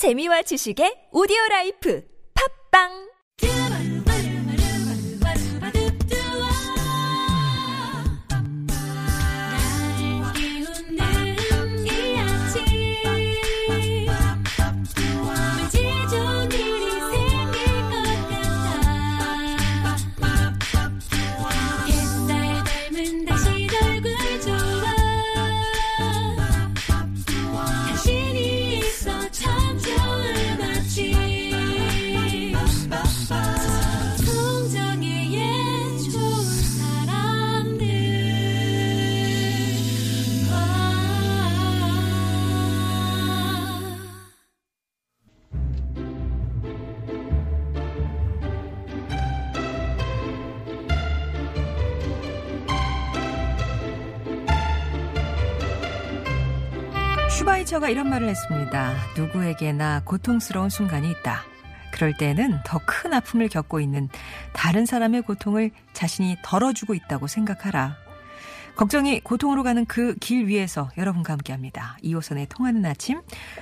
재미와 0.00 0.40
지식의 0.48 1.12
오디오 1.12 1.36
라이프. 1.50 2.00
팝빵 2.32 3.09
슈바이처가 57.40 57.88
이런 57.88 58.10
말을 58.10 58.28
했습니다. 58.28 58.94
누구에게나 59.16 60.02
고통스러운 60.04 60.68
순간이 60.68 61.10
있다. 61.10 61.42
그럴 61.90 62.12
때는 62.14 62.60
더 62.66 62.78
큰 62.84 63.14
아픔을 63.14 63.48
겪고 63.48 63.80
있는 63.80 64.10
다른 64.52 64.84
사람의 64.84 65.22
고통을 65.22 65.70
자신이 65.94 66.36
덜어주고 66.42 66.92
있다고 66.92 67.28
생각하라. 67.28 67.96
걱정이 68.80 69.20
고통으로 69.20 69.62
가는 69.62 69.84
그 69.84 70.14
길 70.20 70.46
위에서 70.46 70.88
여러분과 70.96 71.34
함께합니다. 71.34 71.98
이호선의 72.02 72.46
통하는 72.48 72.84
아침, 72.86 73.20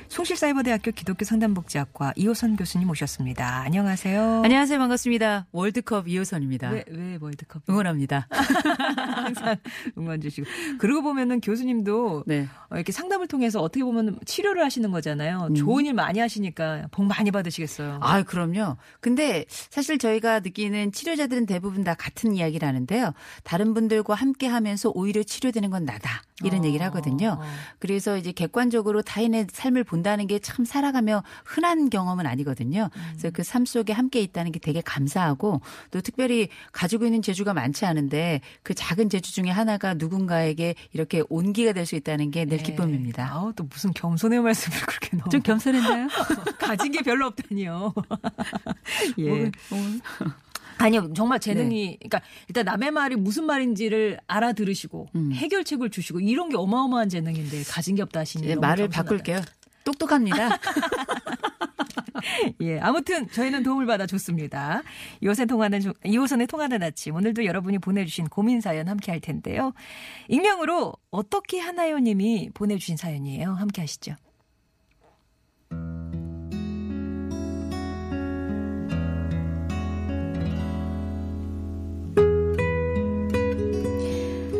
송실사이버대학교 0.08 0.92
기독교 0.92 1.24
상담복지학과 1.24 2.12
이호선 2.14 2.54
교수님 2.56 2.86
모셨습니다. 2.86 3.62
안녕하세요. 3.62 4.42
안녕하세요. 4.44 4.78
반갑습니다. 4.78 5.46
월드컵 5.50 6.06
이호선입니다. 6.06 6.70
왜, 6.70 6.84
왜 6.88 7.18
월드컵? 7.20 7.62
응원합니다. 7.68 8.28
항상 8.30 9.56
응원 9.98 10.20
주시고. 10.20 10.46
그러고 10.78 11.02
보면은 11.02 11.40
교수님도 11.40 12.22
네. 12.26 12.46
어, 12.70 12.76
이렇게 12.76 12.92
상담을 12.92 13.26
통해서 13.26 13.60
어떻게 13.60 13.82
보면 13.82 14.20
치료를 14.24 14.62
하시는 14.64 14.88
거잖아요. 14.92 15.48
음. 15.50 15.54
좋은 15.56 15.86
일 15.86 15.94
많이 15.94 16.20
하시니까 16.20 16.86
복 16.92 17.04
많이 17.06 17.32
받으시겠어요. 17.32 17.98
아, 18.02 18.22
그럼요. 18.22 18.76
근데 19.00 19.44
사실 19.48 19.98
저희가 19.98 20.40
느끼는 20.40 20.92
치료자들은 20.92 21.46
대부분 21.46 21.82
다 21.82 21.94
같은 21.94 22.36
이야기를 22.36 22.66
하는데요. 22.68 23.14
다른 23.42 23.74
분들과 23.74 24.14
함께 24.14 24.46
하면서 24.46 24.90
오히려 24.94 25.07
치료되는 25.24 25.70
건 25.70 25.84
나다. 25.84 26.22
이런 26.44 26.60
어, 26.62 26.64
얘기를 26.66 26.86
하거든요. 26.86 27.36
어. 27.40 27.44
그래서 27.80 28.16
이제 28.16 28.30
객관적으로 28.30 29.02
타인의 29.02 29.48
삶을 29.52 29.82
본다는 29.84 30.26
게 30.28 30.38
참 30.38 30.64
살아가며 30.64 31.24
흔한 31.44 31.90
경험은 31.90 32.24
아니거든요. 32.26 32.90
그래서 33.10 33.30
그 33.30 33.42
삶 33.42 33.64
속에 33.64 33.92
함께 33.92 34.20
있다는 34.20 34.52
게 34.52 34.58
되게 34.60 34.80
감사하고 34.80 35.60
또 35.90 36.00
특별히 36.00 36.48
가지고 36.70 37.06
있는 37.06 37.22
재주가 37.22 37.54
많지 37.54 37.84
않은데 37.86 38.40
그 38.62 38.72
작은 38.74 39.10
재주 39.10 39.32
중에 39.34 39.50
하나가 39.50 39.94
누군가에게 39.94 40.74
이렇게 40.92 41.22
온기가 41.28 41.72
될 41.72 41.86
수 41.86 41.96
있다는 41.96 42.30
게늘 42.30 42.58
네. 42.58 42.62
기쁨입니다. 42.62 43.30
아우, 43.32 43.52
또 43.54 43.64
무슨 43.64 43.92
겸손의 43.94 44.40
말씀을 44.42 44.78
그렇게 44.86 45.16
너무. 45.16 45.30
좀 45.30 45.40
겸손했나요? 45.42 46.08
가진 46.60 46.92
게 46.92 47.02
별로 47.02 47.26
없다니요. 47.26 47.94
예. 49.18 49.28
뭐, 49.28 49.50
뭐. 49.70 49.80
아니요, 50.78 51.12
정말 51.14 51.40
재능이, 51.40 51.86
네. 51.86 51.96
그러니까 51.98 52.22
일단 52.48 52.64
남의 52.64 52.90
말이 52.92 53.16
무슨 53.16 53.44
말인지를 53.44 54.18
알아들으시고 54.26 55.08
음. 55.14 55.32
해결책을 55.32 55.90
주시고 55.90 56.20
이런 56.20 56.48
게 56.48 56.56
어마어마한 56.56 57.08
재능인데 57.08 57.64
가진 57.64 57.96
게 57.96 58.02
없다 58.02 58.20
하시니. 58.20 58.46
예, 58.48 58.54
말을. 58.54 58.88
바꿀게요. 58.88 59.40
똑똑합니다. 59.84 60.58
예, 62.60 62.78
아무튼 62.80 63.28
저희는 63.30 63.62
도움을 63.62 63.86
받아 63.86 64.06
좋습니다. 64.06 64.82
이호선 65.20 65.46
통하는 65.46 65.80
조- 65.80 65.94
이호선의 66.04 66.46
통하는 66.46 66.82
아침 66.82 67.14
오늘도 67.14 67.44
여러분이 67.44 67.78
보내주신 67.78 68.28
고민 68.28 68.60
사연 68.60 68.88
함께 68.88 69.12
할 69.12 69.20
텐데요. 69.20 69.72
익명으로 70.28 70.92
어떻게 71.10 71.58
하나요님이 71.58 72.50
보내주신 72.54 72.96
사연이에요. 72.96 73.52
함께 73.52 73.80
하시죠. 73.82 74.14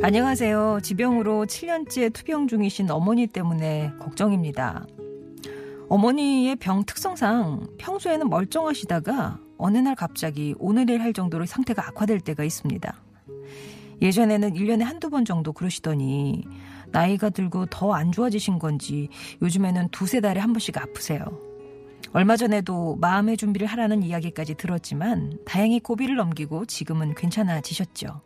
안녕하세요. 0.09 0.81
지병으로 0.83 1.45
7년째 1.45 2.11
투병 2.15 2.49
중이신 2.49 2.91
어머니 2.91 3.27
때문에 3.27 3.93
걱정입니다. 4.01 4.87
어머니의 5.91 6.57
병 6.57 6.83
특성상 6.87 7.67
평소에는 7.77 8.31
멀쩡하시다가 8.31 9.39
어느 9.59 9.77
날 9.77 9.95
갑자기 9.95 10.55
오늘일 10.59 11.03
할 11.03 11.13
정도로 11.13 11.45
상태가 11.45 11.89
악화될 11.89 12.21
때가 12.21 12.43
있습니다. 12.43 12.91
예전에는 14.01 14.55
1년에 14.55 14.81
한두 14.81 15.11
번 15.11 15.27
정도 15.27 15.53
그러시더니 15.53 16.43
나이가 16.87 17.29
들고 17.29 17.67
더 17.67 17.93
안 17.93 18.11
좋아지신 18.11 18.59
건지 18.59 19.11
요즘에는 19.43 19.91
두세 19.91 20.23
달에 20.23 20.41
한 20.41 20.55
번씩 20.55 20.79
아프세요. 20.79 21.27
얼마 22.15 22.39
전에도 22.39 22.97
마음의 22.97 23.37
준비를 23.37 23.67
하라는 23.67 24.03
이야기까지 24.03 24.55
들었지만 24.55 25.39
다행히 25.45 25.81
고비를 25.81 26.17
넘기고 26.17 26.65
지금은 26.65 27.15
괜찮아지셨죠. 27.15 28.23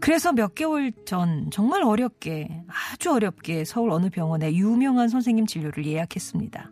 그래서 0.00 0.32
몇 0.32 0.54
개월 0.54 0.92
전 1.04 1.50
정말 1.50 1.82
어렵게 1.82 2.64
아주 2.92 3.12
어렵게 3.12 3.64
서울 3.64 3.90
어느 3.90 4.08
병원에 4.08 4.52
유명한 4.54 5.08
선생님 5.08 5.46
진료를 5.46 5.84
예약했습니다. 5.86 6.70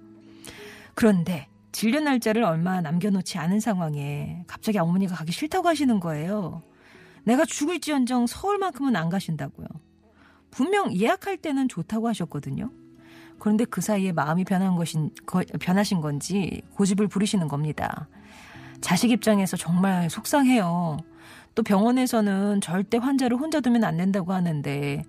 그런데 0.95 1.47
진료 1.71 2.01
날짜를 2.01 2.43
얼마 2.43 2.81
남겨놓지 2.81 3.39
않은 3.39 3.61
상황에 3.61 4.45
갑자기 4.47 4.79
어머니가 4.79 5.15
가기 5.15 5.33
싫다고 5.33 5.69
하시는 5.69 6.01
거예요. 6.01 6.63
내가 7.25 7.45
죽을지언정 7.45 8.27
서울만큼은 8.27 8.97
안 8.97 9.11
가신다고요. 9.11 9.67
분명 10.51 10.95
예약할 10.97 11.37
때는 11.37 11.69
좋다고 11.69 12.09
하셨거든요. 12.09 12.71
그런데 13.39 13.65
그 13.67 13.81
사이에 13.83 14.11
마음이 14.13 14.45
변한 14.45 14.75
것인 14.75 15.11
거- 15.27 15.45
변하신 15.61 16.01
건지 16.01 16.63
고집을 16.75 17.07
부리시는 17.09 17.47
겁니다. 17.47 18.09
자식 18.81 19.11
입장에서 19.11 19.57
정말 19.57 20.09
속상해요. 20.09 20.97
또 21.59 21.65
병원에서는 21.65 22.61
절대 22.61 22.99
환자를 22.99 23.37
혼자 23.37 23.61
두면 23.61 23.83
안 23.83 23.97
된다고 23.97 24.33
하는데 24.33 25.03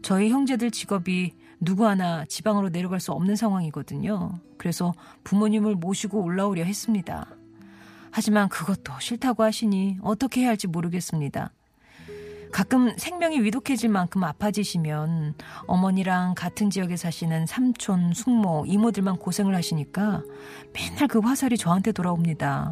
저희 0.00 0.30
형제들 0.30 0.70
직업이 0.70 1.34
누구 1.58 1.88
하나 1.88 2.24
지방으로 2.24 2.70
내려갈 2.70 3.00
수 3.00 3.10
없는 3.10 3.34
상황이거든요. 3.34 4.38
그래서 4.58 4.94
부모님을 5.24 5.74
모시고 5.74 6.22
올라오려 6.22 6.62
했습니다. 6.62 7.26
하지만 8.12 8.48
그것도 8.48 8.92
싫다고 9.00 9.42
하시니 9.42 9.98
어떻게 10.00 10.42
해야 10.42 10.50
할지 10.50 10.68
모르겠습니다. 10.68 11.50
가끔 12.52 12.96
생명이 12.96 13.40
위독해질 13.40 13.90
만큼 13.90 14.22
아파지시면 14.22 15.34
어머니랑 15.66 16.36
같은 16.36 16.70
지역에 16.70 16.96
사시는 16.96 17.46
삼촌, 17.46 18.12
숙모, 18.14 18.64
이모들만 18.68 19.16
고생을 19.16 19.52
하시니까 19.52 20.22
맨날 20.72 21.08
그 21.08 21.18
화살이 21.18 21.58
저한테 21.58 21.90
돌아옵니다. 21.90 22.70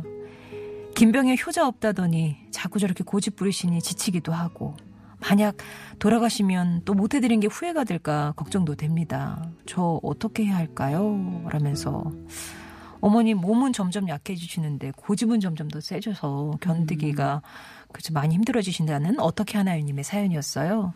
김병에 0.96 1.36
효자 1.46 1.68
없다더니 1.68 2.38
자꾸 2.50 2.78
저렇게 2.78 3.04
고집 3.04 3.36
부리시니 3.36 3.82
지치기도 3.82 4.32
하고 4.32 4.74
만약 5.20 5.58
돌아가시면 5.98 6.82
또 6.86 6.94
못해드린 6.94 7.38
게 7.40 7.48
후회가 7.48 7.84
될까 7.84 8.32
걱정도 8.34 8.76
됩니다. 8.76 9.50
저 9.66 10.00
어떻게 10.02 10.46
해야 10.46 10.56
할까요? 10.56 11.44
라면서 11.50 12.02
어머니 13.02 13.34
몸은 13.34 13.75
점점 13.75 14.08
약해지시는데 14.08 14.93
고집은 14.96 15.40
점점 15.40 15.69
더 15.69 15.82
세져서 15.82 16.52
견디기가 16.62 17.42
그죠 17.93 18.12
많이 18.12 18.35
힘들어지신다는 18.35 19.21
어떻게 19.21 19.56
하나요님의 19.59 20.05
사연이었어요. 20.05 20.93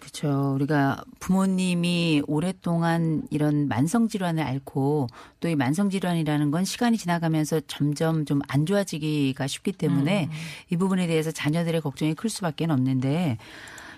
그렇죠. 0.00 0.54
우리가 0.54 1.04
부모님이 1.20 2.22
오랫동안 2.26 3.22
이런 3.30 3.68
만성 3.68 4.08
질환을 4.08 4.42
앓고 4.42 5.06
또 5.40 5.48
이 5.48 5.54
만성 5.54 5.90
질환이라는 5.90 6.50
건 6.50 6.64
시간이 6.64 6.96
지나가면서 6.98 7.60
점점 7.66 8.24
좀 8.24 8.40
안 8.48 8.66
좋아지기가 8.66 9.46
쉽기 9.46 9.72
때문에 9.72 10.28
이 10.70 10.76
부분에 10.76 11.06
대해서 11.06 11.30
자녀들의 11.30 11.80
걱정이 11.80 12.14
클 12.14 12.28
수밖에 12.30 12.64
없는데 12.64 13.38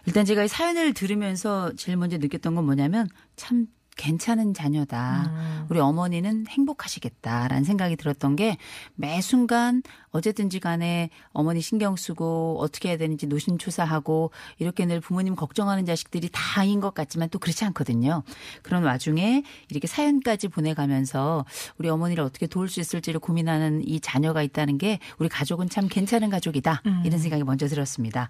일단 0.07 0.25
제가 0.25 0.45
이 0.45 0.49
사연을 0.49 0.95
들으면서 0.95 1.73
제일 1.77 1.97
먼저 1.99 2.17
느꼈던 2.19 2.55
건 2.55 2.65
뭐냐면 2.65 3.09
참 3.37 3.67
괜찮은 3.97 4.55
자녀다. 4.55 5.25
음. 5.27 5.67
우리 5.71 5.81
어머니는 5.81 6.47
행복하시겠다라는 6.49 7.65
생각이 7.65 7.97
들었던 7.97 8.37
게 8.37 8.57
매 8.95 9.21
순간 9.21 9.83
어쨌든지 10.11 10.61
간에 10.61 11.11
어머니 11.33 11.61
신경 11.61 11.97
쓰고 11.97 12.59
어떻게 12.61 12.91
해야 12.91 12.97
되는지 12.97 13.27
노심초사하고 13.27 14.31
이렇게 14.59 14.87
늘 14.87 15.01
부모님 15.01 15.35
걱정하는 15.35 15.85
자식들이 15.85 16.29
다인 16.33 16.81
것 16.81 16.95
같지만 16.95 17.29
또 17.31 17.39
그렇지 17.39 17.65
않거든요. 17.67 18.23
그런 18.63 18.85
와중에 18.85 19.43
이렇게 19.69 19.87
사연까지 19.89 20.49
보내가면서 20.49 21.45
우리 21.79 21.89
어머니를 21.89 22.23
어떻게 22.23 22.47
도울 22.47 22.69
수 22.69 22.81
있을지를 22.81 23.21
고민하는 23.21 23.83
이 23.87 23.99
자녀가 24.01 24.43
있다는 24.43 24.79
게 24.79 25.01
우리 25.19 25.29
가족은 25.29 25.69
참 25.69 25.89
괜찮은 25.89 26.31
가족이다. 26.31 26.83
이런 27.05 27.19
생각이 27.19 27.43
먼저 27.45 27.67
들었습니다. 27.67 28.29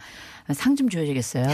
상 0.54 0.78
좀 0.78 0.88
줘야겠어요. 0.88 1.44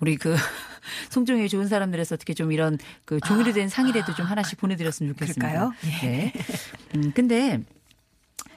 우리 0.00 0.16
그 0.16 0.36
송정의 1.10 1.48
좋은 1.48 1.68
사람들에서 1.68 2.16
어떻게 2.16 2.34
좀 2.34 2.52
이런 2.52 2.78
그 3.06 3.18
종이로 3.20 3.52
된 3.54 3.68
상이라도 3.70 4.14
좀 4.14 4.26
하나씩 4.26 4.58
보내드렸으면 4.58 5.14
좋겠습니다. 5.14 5.48
그럴까요? 5.48 5.72
네. 6.02 6.32
음, 6.94 7.10
근데 7.14 7.60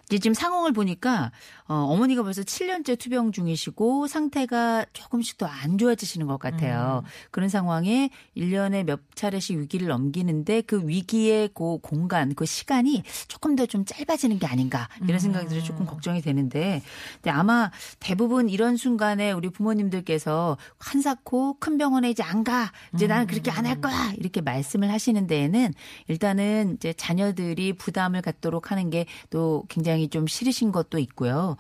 이제 0.10 0.20
지금 0.20 0.34
상황을 0.34 0.72
보니까 0.72 1.32
어, 1.68 1.74
어머니가 1.76 2.24
벌써 2.24 2.42
7년째 2.42 2.98
투병 2.98 3.34
중이시고 3.34 4.08
상태가 4.08 4.86
조금씩 4.94 5.38
더 5.38 5.48
안 5.48 5.78
좋아지시는 5.78 6.28
것 6.28 6.38
같아요. 6.40 7.04
그런 7.32 7.50
상황에 7.50 8.10
1년에 8.38 8.84
몇 8.84 9.02
차례씩 9.16 9.58
위기를 9.60 9.88
넘기는데 9.88 10.62
그 10.62 10.88
위기의 10.88 11.50
그 11.54 11.78
공간, 11.80 12.36
그 12.36 12.46
시간이 12.46 13.04
조금 13.28 13.56
더 13.56 13.66
좀 13.66 13.84
짧아지는 13.86 14.40
게 14.40 14.48
아닌가 14.48 14.88
이런 15.08 15.20
생각이 15.20 15.48
들어 15.48 15.62
조금 15.62 15.86
걱정이 15.86 16.22
되는데 16.22 16.82
근데 17.16 17.32
아마 17.32 17.70
대부분 18.00 18.48
이런 18.50 18.78
순간에 18.78 19.32
우리 19.34 19.50
부모님들께서 19.50 20.58
한사코 20.80 21.56
큰 21.60 21.78
병원에 21.78 22.10
이제 22.10 22.24
안 22.24 22.44
가. 22.46 22.72
이제 22.94 23.08
나는 23.08 23.28
그렇게 23.28 23.52
안 23.52 23.66
할 23.66 23.82
거야. 23.82 24.14
이렇게 24.18 24.40
말씀을 24.40 24.90
하시는 24.92 25.28
데에는 25.28 25.74
일단은 26.08 26.76
이제 26.78 26.94
자녀들이 26.94 27.74
부담을 27.74 28.22
갖도록 28.22 28.72
하는 28.72 28.90
게 28.90 29.06
또 29.30 29.64
굉장히 29.70 29.97
좀 30.10 30.28
싫으신 30.28 30.72
것도 30.72 31.00
있고요. 31.00 31.58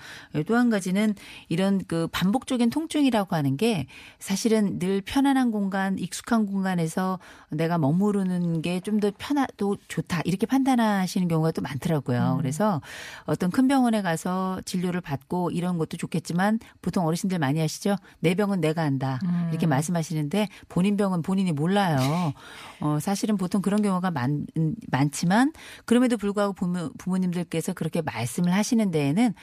또 0.47 0.55
한 0.57 0.69
가지는 0.69 1.13
이런 1.49 1.81
그 1.87 2.07
반복적인 2.11 2.69
통증이라고 2.69 3.35
하는 3.35 3.57
게 3.57 3.85
사실은 4.19 4.79
늘 4.79 5.01
편안한 5.01 5.51
공간, 5.51 5.99
익숙한 5.99 6.45
공간에서 6.45 7.19
내가 7.49 7.77
머무르는 7.77 8.61
게 8.61 8.79
좀 8.81 8.99
더 8.99 9.11
편하도 9.17 9.77
좋다. 9.87 10.21
이렇게 10.25 10.45
판단하시는 10.45 11.27
경우가 11.27 11.51
또 11.51 11.61
많더라고요. 11.61 12.37
그래서 12.41 12.81
어떤 13.25 13.51
큰 13.51 13.67
병원에 13.67 14.01
가서 14.01 14.59
진료를 14.65 15.01
받고 15.01 15.51
이런 15.51 15.77
것도 15.77 15.97
좋겠지만 15.97 16.59
보통 16.81 17.05
어르신들 17.05 17.37
많이 17.39 17.59
하시죠. 17.59 17.95
내 18.19 18.33
병은 18.35 18.59
내가 18.61 18.81
한다. 18.83 19.19
이렇게 19.51 19.67
말씀하시는데 19.67 20.47
본인 20.67 20.97
병은 20.97 21.21
본인이 21.21 21.51
몰라요. 21.51 22.33
어, 22.79 22.99
사실은 22.99 23.37
보통 23.37 23.61
그런 23.61 23.81
경우가 23.81 24.11
많, 24.11 24.45
음, 24.57 24.75
많지만 24.91 25.53
그럼에도 25.85 26.17
불구하고 26.17 26.53
부모, 26.53 26.89
부모님들께서 26.97 27.73
그렇게 27.73 28.01
말 28.01 28.26
씀을 28.27 28.53
하시는 28.53 28.91
데에는 28.91 29.33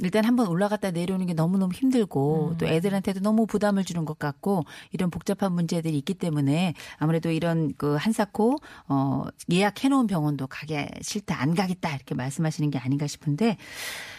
일단 0.00 0.24
한번 0.24 0.46
올라갔다 0.46 0.92
내려오는 0.92 1.26
게 1.26 1.34
너무너무 1.34 1.72
힘들고 1.72 2.54
또 2.58 2.66
애들한테도 2.66 3.18
너무 3.18 3.46
부담을 3.46 3.82
주는 3.82 4.04
것 4.04 4.16
같고 4.16 4.64
이런 4.92 5.10
복잡한 5.10 5.52
문제들이 5.52 5.98
있기 5.98 6.14
때문에 6.14 6.74
아무래도 6.98 7.32
이런 7.32 7.74
그 7.76 7.96
한사코 7.96 8.58
어 8.86 9.24
예약해 9.50 9.88
놓은 9.88 10.06
병원도 10.06 10.46
가기 10.46 10.76
싫다 11.02 11.40
안 11.42 11.56
가겠다 11.56 11.96
이렇게 11.96 12.14
말씀하시는 12.14 12.70
게 12.70 12.78
아닌가 12.78 13.08
싶은데 13.08 13.56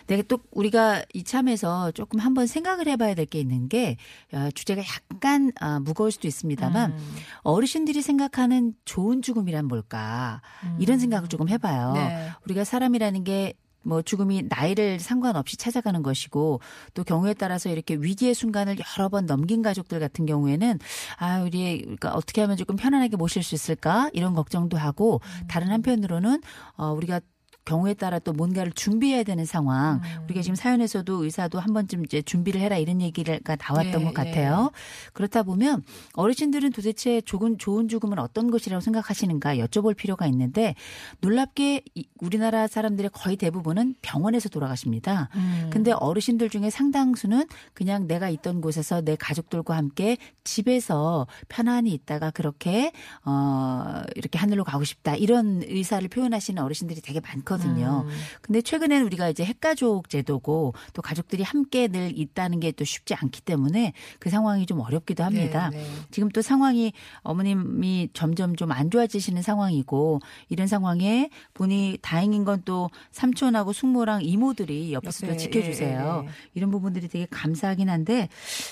내가 0.08 0.24
또 0.24 0.40
우리가 0.52 1.04
이참에서 1.14 1.92
조금 1.92 2.20
한번 2.20 2.46
생각을 2.48 2.88
해 2.88 2.98
봐야 2.98 3.14
될 3.14 3.30
게 3.30 3.40
있는 3.40 3.70
게 3.70 3.98
어, 4.34 4.50
주제가 4.54 4.82
약간 5.14 5.52
아, 5.60 5.80
무거울 5.80 6.12
수도 6.12 6.28
있습니다만 6.28 6.98
어르신들이 7.44 8.02
생각하는 8.02 8.74
좋은 8.86 9.22
죽음이란 9.22 9.68
뭘까 9.68 10.42
이런 10.80 11.00
생각을 11.00 11.30
조금 11.30 11.48
해 11.48 11.58
봐요. 11.58 11.94
네. 11.94 12.32
우리가 12.46 12.64
사람이라는 12.64 13.24
게 13.24 13.54
뭐 13.90 14.02
죽음이 14.04 14.44
나이를 14.48 15.00
상관없이 15.00 15.58
찾아가는 15.58 16.02
것이고 16.04 16.62
또 16.94 17.04
경우에 17.04 17.34
따라서 17.34 17.70
이렇게 17.70 17.96
위기의 17.96 18.34
순간을 18.36 18.78
여러 18.98 19.10
번 19.10 19.26
넘긴 19.26 19.62
가족들 19.64 20.00
같은 20.00 20.26
경우에는 20.26 20.80
아 21.18 21.42
우리 21.42 21.80
그러니까 21.82 22.14
어떻게 22.14 22.42
하면 22.42 22.56
조금 22.56 22.76
편안하게 22.76 23.18
모실 23.18 23.44
수 23.44 23.56
있을까? 23.56 24.10
이런 24.14 24.36
걱정도 24.36 24.78
하고 24.78 25.22
다른 25.48 25.70
한편으로는 25.70 26.42
어 26.78 26.92
우리가 26.94 27.20
경우에 27.66 27.94
따라 27.94 28.18
또 28.20 28.34
뭔가를 28.34 28.72
준비해야 28.72 29.24
되는 29.24 29.46
상황. 29.46 30.02
우리가 30.26 30.42
지금 30.42 30.56
사연에서도 30.56 31.24
의사도 31.24 31.60
한 31.60 31.74
번쯤 31.74 32.04
이제 32.06 32.22
준비를 32.22 32.60
해라 32.62 32.78
이런 32.78 33.00
얘기가 33.02 33.38
나왔던 33.46 34.02
예, 34.02 34.06
것 34.06 34.14
같아요. 34.14 34.72
그렇다 35.14 35.44
보면 35.44 35.84
어르신들은 36.14 36.72
도대체 36.72 37.22
좋은 37.22 37.58
좋은 37.60 37.88
죽음은 37.88 38.18
어떤 38.18 38.50
것이라고 38.50 38.82
생각하시는가 38.82 39.58
여쭤볼 39.58 39.96
필요가 39.96 40.26
있는데 40.28 40.74
놀랍게 41.22 41.84
이- 41.94 42.08
우리나라 42.22 42.66
사람들의 42.68 43.12
거의 43.14 43.36
대부분은 43.38 43.96
병원에서 44.02 44.50
돌아가십니다. 44.50 45.30
음. 45.36 45.70
근데 45.72 45.92
어르신들 45.92 46.50
중에 46.50 46.70
상당수는 46.70 47.46
그냥 47.74 48.08
내가 48.08 48.30
있던 48.30 48.62
곳에서 48.62 49.02
내 49.02 49.16
가족들과 49.16 49.76
함께 49.78 50.18
집에서 50.44 51.28
편안히 51.50 51.92
있다가 51.94 52.32
그렇게 52.32 52.92
어 53.26 54.02
이렇게 54.16 54.40
하늘로 54.40 54.64
가고 54.64 54.84
싶다 54.84 55.16
이런 55.16 55.62
의사를 55.64 56.08
표현하시는 56.08 56.62
어르신들이 56.64 57.02
되게 57.02 57.20
많거든요. 57.20 57.49
음. 57.58 58.10
근데 58.42 58.62
최근에는 58.62 59.06
우리가 59.06 59.30
이제 59.30 59.44
핵가족 59.44 60.10
제도고 60.10 60.74
또 60.94 61.02
가족들이 61.02 61.44
함께 61.44 61.88
늘 61.88 62.18
있다는 62.18 62.60
게 62.60 62.70
또 62.80 62.86
쉽지 62.86 63.14
않기 63.16 63.42
때문에 63.42 63.94
그 64.20 64.30
상황이 64.30 64.66
좀 64.66 64.80
어렵기도 64.80 65.24
합니다. 65.24 65.70
네, 65.72 65.80
네. 65.80 65.86
지금 66.12 66.30
또 66.30 66.42
상황이 66.42 66.94
어머님이 67.24 68.10
점점 68.14 68.56
좀 68.56 68.72
안 68.72 68.92
좋아지시는 68.92 69.42
상황이고 69.42 70.20
이런 70.50 70.68
상황에 70.68 71.30
본이 71.54 71.98
다행인 72.02 72.46
건 72.46 72.60
또 72.66 72.90
삼촌하고 73.12 73.74
숙모랑 73.74 74.24
이모들이 74.24 74.92
옆에서 74.94 75.22
또 75.22 75.28
옆에, 75.28 75.38
지켜주세요. 75.38 76.24
예, 76.24 76.28
예. 76.28 76.32
이런 76.54 76.72
부분들이 76.72 77.08
되게 77.08 77.26
감사하긴 77.32 77.90
한데 77.90 78.28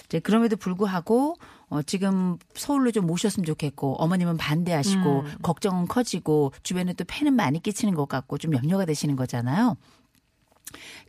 이제 0.06 0.19
그럼에도 0.19 0.57
불구하고 0.57 1.35
어, 1.69 1.81
지금 1.81 2.37
서울로 2.55 2.91
좀 2.91 3.05
모셨으면 3.07 3.45
좋겠고 3.45 3.95
어머님은 3.95 4.37
반대하시고 4.37 5.19
음. 5.21 5.35
걱정은 5.41 5.87
커지고 5.87 6.53
주변에 6.63 6.93
또 6.93 7.03
폐는 7.05 7.33
많이 7.33 7.61
끼치는 7.61 7.93
것 7.93 8.07
같고 8.07 8.37
좀 8.37 8.53
염려가 8.55 8.85
되시는 8.85 9.15
거잖아요. 9.15 9.75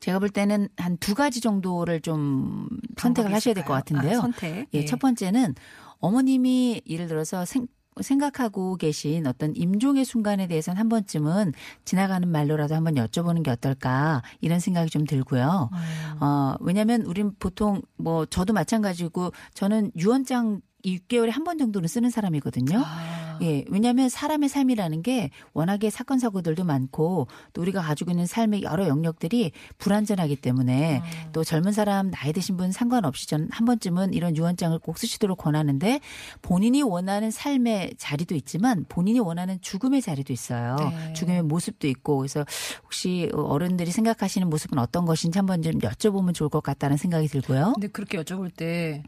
제가 0.01 0.19
볼 0.21 0.31
때는 0.31 0.69
한 0.77 0.97
두 0.99 1.15
가지 1.15 1.41
정도를 1.41 2.01
좀 2.01 2.69
선택을 2.97 3.33
하셔야 3.35 3.55
될 3.55 3.65
것? 3.65 3.73
같은데요. 3.75 4.19
아, 4.19 4.21
선택. 4.23 4.69
예, 4.73 4.85
첫 4.85 4.99
번째는 4.99 5.55
어머님이 6.01 6.83
예를 6.89 7.09
들어서 7.09 7.45
생, 7.45 7.67
생각하고 8.03 8.77
계신 8.77 9.27
어떤 9.27 9.55
임종의 9.57 10.05
순간에 10.05 10.47
대해서는 10.47 10.79
한 10.79 10.89
번쯤은 10.89 11.53
지나가는 11.85 12.29
말로라도 12.29 12.75
한번 12.75 12.95
여쭤보는 12.95 13.43
게 13.43 13.51
어떨까 13.51 14.23
이런 14.41 14.61
생각이 14.61 14.91
좀 14.91 15.05
들고요. 15.05 15.71
음. 15.73 16.23
어, 16.23 16.55
왜냐면 16.61 17.03
우린 17.03 17.33
보통 17.39 17.83
뭐 17.97 18.27
저도 18.27 18.53
마찬가지고 18.53 19.33
저는 19.55 19.93
유언장 19.97 20.61
6개월에 20.85 21.31
한 21.31 21.43
번 21.45 21.59
정도는 21.59 21.89
쓰는 21.89 22.09
사람이거든요. 22.11 22.79
아. 22.85 23.18
예, 23.43 23.65
왜냐하면 23.69 24.09
사람의 24.09 24.49
삶이라는 24.49 25.03
게 25.03 25.31
워낙에 25.53 25.91
사건 25.91 26.19
사고들도 26.19 26.65
많고 26.65 27.29
또 27.53 27.63
우리가 27.63 27.81
가지고 27.83 28.11
있는 28.11 28.27
삶의 28.27 28.63
여러 28.63 28.89
영역들이 28.89 29.53
불안전하기 29.79 30.37
때문에 30.37 30.99
음. 30.99 31.33
또 31.33 31.45
젊은 31.45 31.73
사람 31.73 32.11
나이 32.11 32.33
드신 32.33 32.57
분 32.57 32.73
상관없이 32.73 33.29
저는 33.29 33.49
한 33.51 33.65
번쯤은 33.67 34.15
이런 34.15 34.37
유언장을 34.37 34.79
꼭 34.81 34.99
쓰시도록 34.99 35.39
권하는데 35.39 36.01
본인이 36.43 36.83
원하는 36.83 37.31
삶의 37.31 37.95
자리도 37.99 38.35
있지만 38.35 38.85
본인이 38.89 39.21
원하는 39.21 39.61
죽음의 39.61 40.03
자리도 40.03 40.33
있어요. 40.33 40.77
네. 40.77 41.13
죽음의 41.15 41.43
모습도 41.43 41.87
있고 41.89 42.19
그래서 42.19 42.45
혹시 42.85 43.31
어른들이 43.33 43.91
생각하시는 43.91 44.49
모습은 44.49 44.79
어떤 44.79 45.05
것인지 45.05 45.39
한번 45.39 45.63
좀 45.63 45.73
여쭤보면 45.79 46.35
좋을 46.35 46.49
것 46.49 46.63
같다는 46.63 46.97
생각이 46.97 47.29
들고요. 47.29 47.73
근데 47.75 47.89
그렇게 47.89 48.19
여쭤볼 48.19 48.55
때 48.55 49.03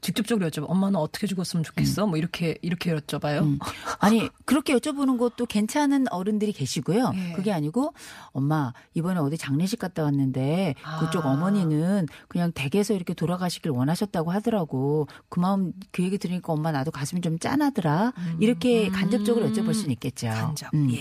직접적으로 0.00 0.48
여쭤봐. 0.48 0.64
엄마는 0.68 0.98
어떻게 0.98 1.26
죽었으면 1.26 1.62
좋겠어? 1.64 2.06
뭐 2.06 2.16
이렇게 2.16 2.56
이렇게 2.62 2.94
여쭤봐요. 2.94 3.42
음. 3.42 3.58
아니 4.00 4.28
그렇게 4.44 4.74
여쭤보는 4.74 5.18
것도 5.18 5.46
괜찮은 5.46 6.06
어른들이 6.10 6.52
계시고요. 6.52 7.12
예. 7.14 7.32
그게 7.32 7.52
아니고 7.52 7.94
엄마 8.32 8.72
이번에 8.94 9.20
어디 9.20 9.36
장례식 9.36 9.78
갔다 9.78 10.02
왔는데 10.04 10.74
그쪽 11.00 11.26
아. 11.26 11.30
어머니는 11.32 12.06
그냥 12.28 12.52
댁에서 12.52 12.94
이렇게 12.94 13.14
돌아가시길 13.14 13.70
원하셨다고 13.70 14.30
하더라고. 14.32 15.06
그 15.28 15.40
마음 15.40 15.72
그 15.92 16.02
얘기 16.02 16.18
들으니까 16.18 16.52
엄마 16.52 16.72
나도 16.72 16.90
가슴이 16.90 17.20
좀 17.20 17.38
짠하더라. 17.38 18.12
이렇게 18.38 18.88
간접적으로 18.88 19.48
여쭤볼 19.50 19.74
수는 19.74 19.90
있겠죠. 19.92 20.28
간접. 20.28 20.72
음. 20.74 20.90
예. 20.92 21.00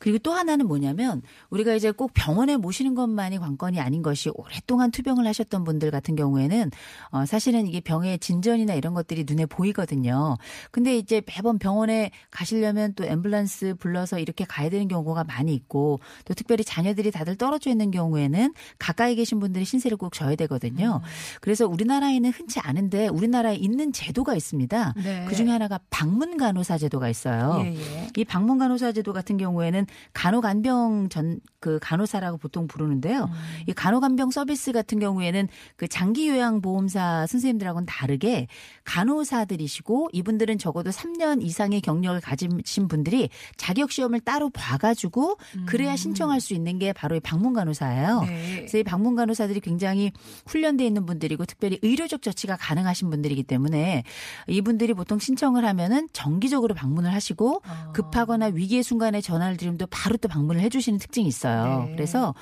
그리고 0.00 0.18
또 0.18 0.32
하나는 0.32 0.66
뭐냐면 0.66 1.22
우리가 1.50 1.74
이제 1.74 1.92
꼭 1.92 2.12
병원에 2.14 2.56
모시는 2.56 2.94
것만이 2.94 3.38
관건이 3.38 3.78
아닌 3.78 4.02
것이 4.02 4.30
오랫동안 4.34 4.90
투병을 4.90 5.26
하셨던 5.26 5.62
분들 5.62 5.90
같은 5.90 6.16
경우에는 6.16 6.70
어 7.10 7.26
사실은 7.26 7.66
이게 7.66 7.80
병의 7.80 8.18
진전이나 8.18 8.74
이런 8.74 8.94
것들이 8.94 9.24
눈에 9.28 9.44
보이거든요. 9.46 10.38
근데 10.70 10.96
이제 10.96 11.22
매번 11.26 11.58
병원에 11.58 12.10
가시려면 12.30 12.94
또 12.94 13.04
앰뷸런스 13.04 13.78
불러서 13.78 14.18
이렇게 14.18 14.44
가야 14.44 14.70
되는 14.70 14.88
경우가 14.88 15.24
많이 15.24 15.54
있고 15.54 16.00
또 16.24 16.32
특별히 16.32 16.64
자녀들이 16.64 17.10
다들 17.10 17.36
떨어져 17.36 17.70
있는 17.70 17.90
경우에는 17.90 18.54
가까이 18.78 19.14
계신 19.14 19.38
분들이 19.38 19.66
신세를 19.66 19.98
꼭 19.98 20.14
져야 20.14 20.34
되거든요. 20.34 21.02
그래서 21.42 21.66
우리나라에는 21.68 22.30
흔치 22.30 22.58
않은데 22.60 23.08
우리나라에 23.08 23.56
있는 23.56 23.92
제도가 23.92 24.34
있습니다. 24.34 24.94
네. 24.96 25.26
그 25.28 25.36
중에 25.36 25.50
하나가 25.50 25.78
방문 25.90 26.38
간호사 26.38 26.78
제도가 26.78 27.10
있어요. 27.10 27.60
예, 27.64 27.74
예. 27.74 28.08
이 28.16 28.24
방문 28.24 28.58
간호사 28.58 28.92
제도 28.92 29.12
같은 29.12 29.36
경우에는 29.36 29.86
간호간병 30.12 31.08
전 31.08 31.40
그 31.60 31.78
간호사라고 31.80 32.38
보통 32.38 32.66
부르는데요. 32.66 33.24
음. 33.24 33.30
이 33.66 33.72
간호간병 33.72 34.30
서비스 34.30 34.72
같은 34.72 34.98
경우에는 34.98 35.46
그 35.76 35.86
장기 35.86 36.28
요양 36.28 36.62
보험사 36.62 37.26
선생님들하고는 37.26 37.86
다르게 37.86 38.46
간호사들이시고 38.84 40.08
이분들은 40.12 40.56
적어도 40.58 40.90
3년 40.90 41.42
이상의 41.42 41.82
경력을 41.82 42.18
가지신 42.22 42.88
분들이 42.88 43.28
자격 43.56 43.92
시험을 43.92 44.20
따로 44.20 44.48
봐가지고 44.48 45.36
그래야 45.66 45.96
신청할 45.96 46.40
수 46.40 46.54
있는 46.54 46.78
게 46.78 46.94
바로 46.94 47.16
이 47.16 47.20
방문 47.20 47.52
간호사예요. 47.52 48.20
음. 48.20 48.26
네. 48.26 48.54
그래서 48.56 48.78
이 48.78 48.82
방문 48.82 49.14
간호사들이 49.14 49.60
굉장히 49.60 50.12
훈련돼 50.46 50.86
있는 50.86 51.04
분들이고 51.04 51.44
특별히 51.44 51.78
의료적 51.82 52.22
조치가 52.22 52.56
가능하신 52.56 53.10
분들이기 53.10 53.42
때문에 53.42 54.04
이분들이 54.48 54.94
보통 54.94 55.18
신청을 55.18 55.66
하면은 55.66 56.08
정기적으로 56.14 56.74
방문을 56.74 57.12
하시고 57.12 57.62
어. 57.66 57.92
급하거나 57.92 58.46
위기의 58.46 58.82
순간에 58.82 59.20
전화를 59.20 59.58
드리면 59.58 59.76
또 59.80 59.86
바로 59.86 60.18
또 60.18 60.28
방문을 60.28 60.60
해주시는 60.60 60.98
특징이 60.98 61.26
있어요. 61.26 61.86
네. 61.86 61.92
그래서 61.96 62.34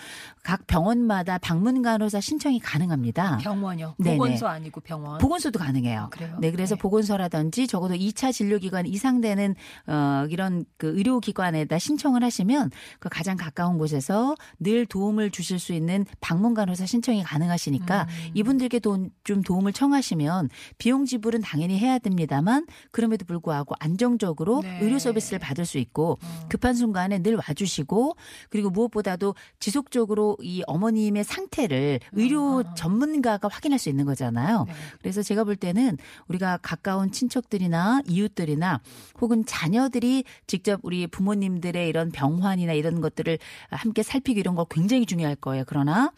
각 0.42 0.66
병원마다 0.66 1.38
방문 1.38 1.83
간호사 1.83 2.21
신청이 2.21 2.59
가능합니다. 2.59 3.37
병원요. 3.37 3.95
네네. 3.97 4.16
보건소 4.16 4.49
아니고 4.49 4.80
병원. 4.80 5.18
보건소도 5.18 5.61
가능해요. 5.61 6.09
그래요? 6.11 6.37
네, 6.40 6.50
그래서 6.50 6.75
네. 6.75 6.80
보건소라든지 6.80 7.68
적어도 7.68 7.95
2차 7.95 8.33
진료기관 8.33 8.87
이상 8.87 9.21
되는 9.21 9.54
어 9.87 10.26
이런 10.30 10.64
그 10.78 10.97
의료기관에다 10.97 11.78
신청을 11.78 12.25
하시면 12.25 12.73
그 12.99 13.09
가장 13.09 13.37
가까운 13.37 13.78
곳에서 13.78 14.35
늘 14.59 14.85
도움을 14.85 15.30
주실 15.30 15.61
수 15.61 15.73
있는 15.73 16.04
방문 16.21 16.54
간호사 16.54 16.87
신청이 16.87 17.23
가능하시니까 17.23 18.02
음. 18.02 18.30
이분들께 18.35 18.80
돈, 18.80 19.11
좀 19.23 19.42
도움을 19.42 19.73
청하시면 19.73 20.49
비용 20.78 21.04
지불은 21.04 21.42
당연히 21.42 21.78
해야 21.78 22.00
됩니다만 22.00 22.66
그럼에도 22.90 23.25
불구하고 23.26 23.76
안정적으로 23.78 24.62
네. 24.62 24.80
의료 24.83 24.99
서비스를 24.99 25.38
받을 25.38 25.64
수 25.64 25.78
있고 25.78 26.18
급한 26.49 26.75
순간에 26.75 27.18
늘 27.28 27.37
와주시고 27.37 28.16
그리고 28.49 28.70
무엇보다도 28.70 29.35
지속적으로 29.61 30.38
이 30.40 30.62
어머님의 30.66 31.25
상태를 31.25 32.00
의료 32.12 32.64
전문가가 32.75 33.49
확인할 33.49 33.78
수 33.78 33.90
있는 33.90 34.06
거잖아요. 34.06 34.64
네. 34.66 34.73
그래서 35.00 35.23
제가 35.23 35.44
볼 35.44 35.56
때는 35.56 35.99
우리가 36.28 36.58
가까운 36.62 37.12
친척들이나 37.12 38.00
이웃들이나 38.08 38.80
혹은 39.20 39.44
자녀들이 39.44 40.25
직접 40.47 40.80
우리 40.82 41.06
부모님들의 41.06 41.87
이런 41.87 42.11
병환이나 42.11 42.73
이런 42.73 43.02
것들을 43.02 43.38
함께 43.70 44.02
살피기 44.02 44.40
이런 44.40 44.54
거 44.54 44.64
굉장히 44.64 45.04
중요할 45.04 45.37
거예요. 45.37 45.64
그러나 45.66 46.12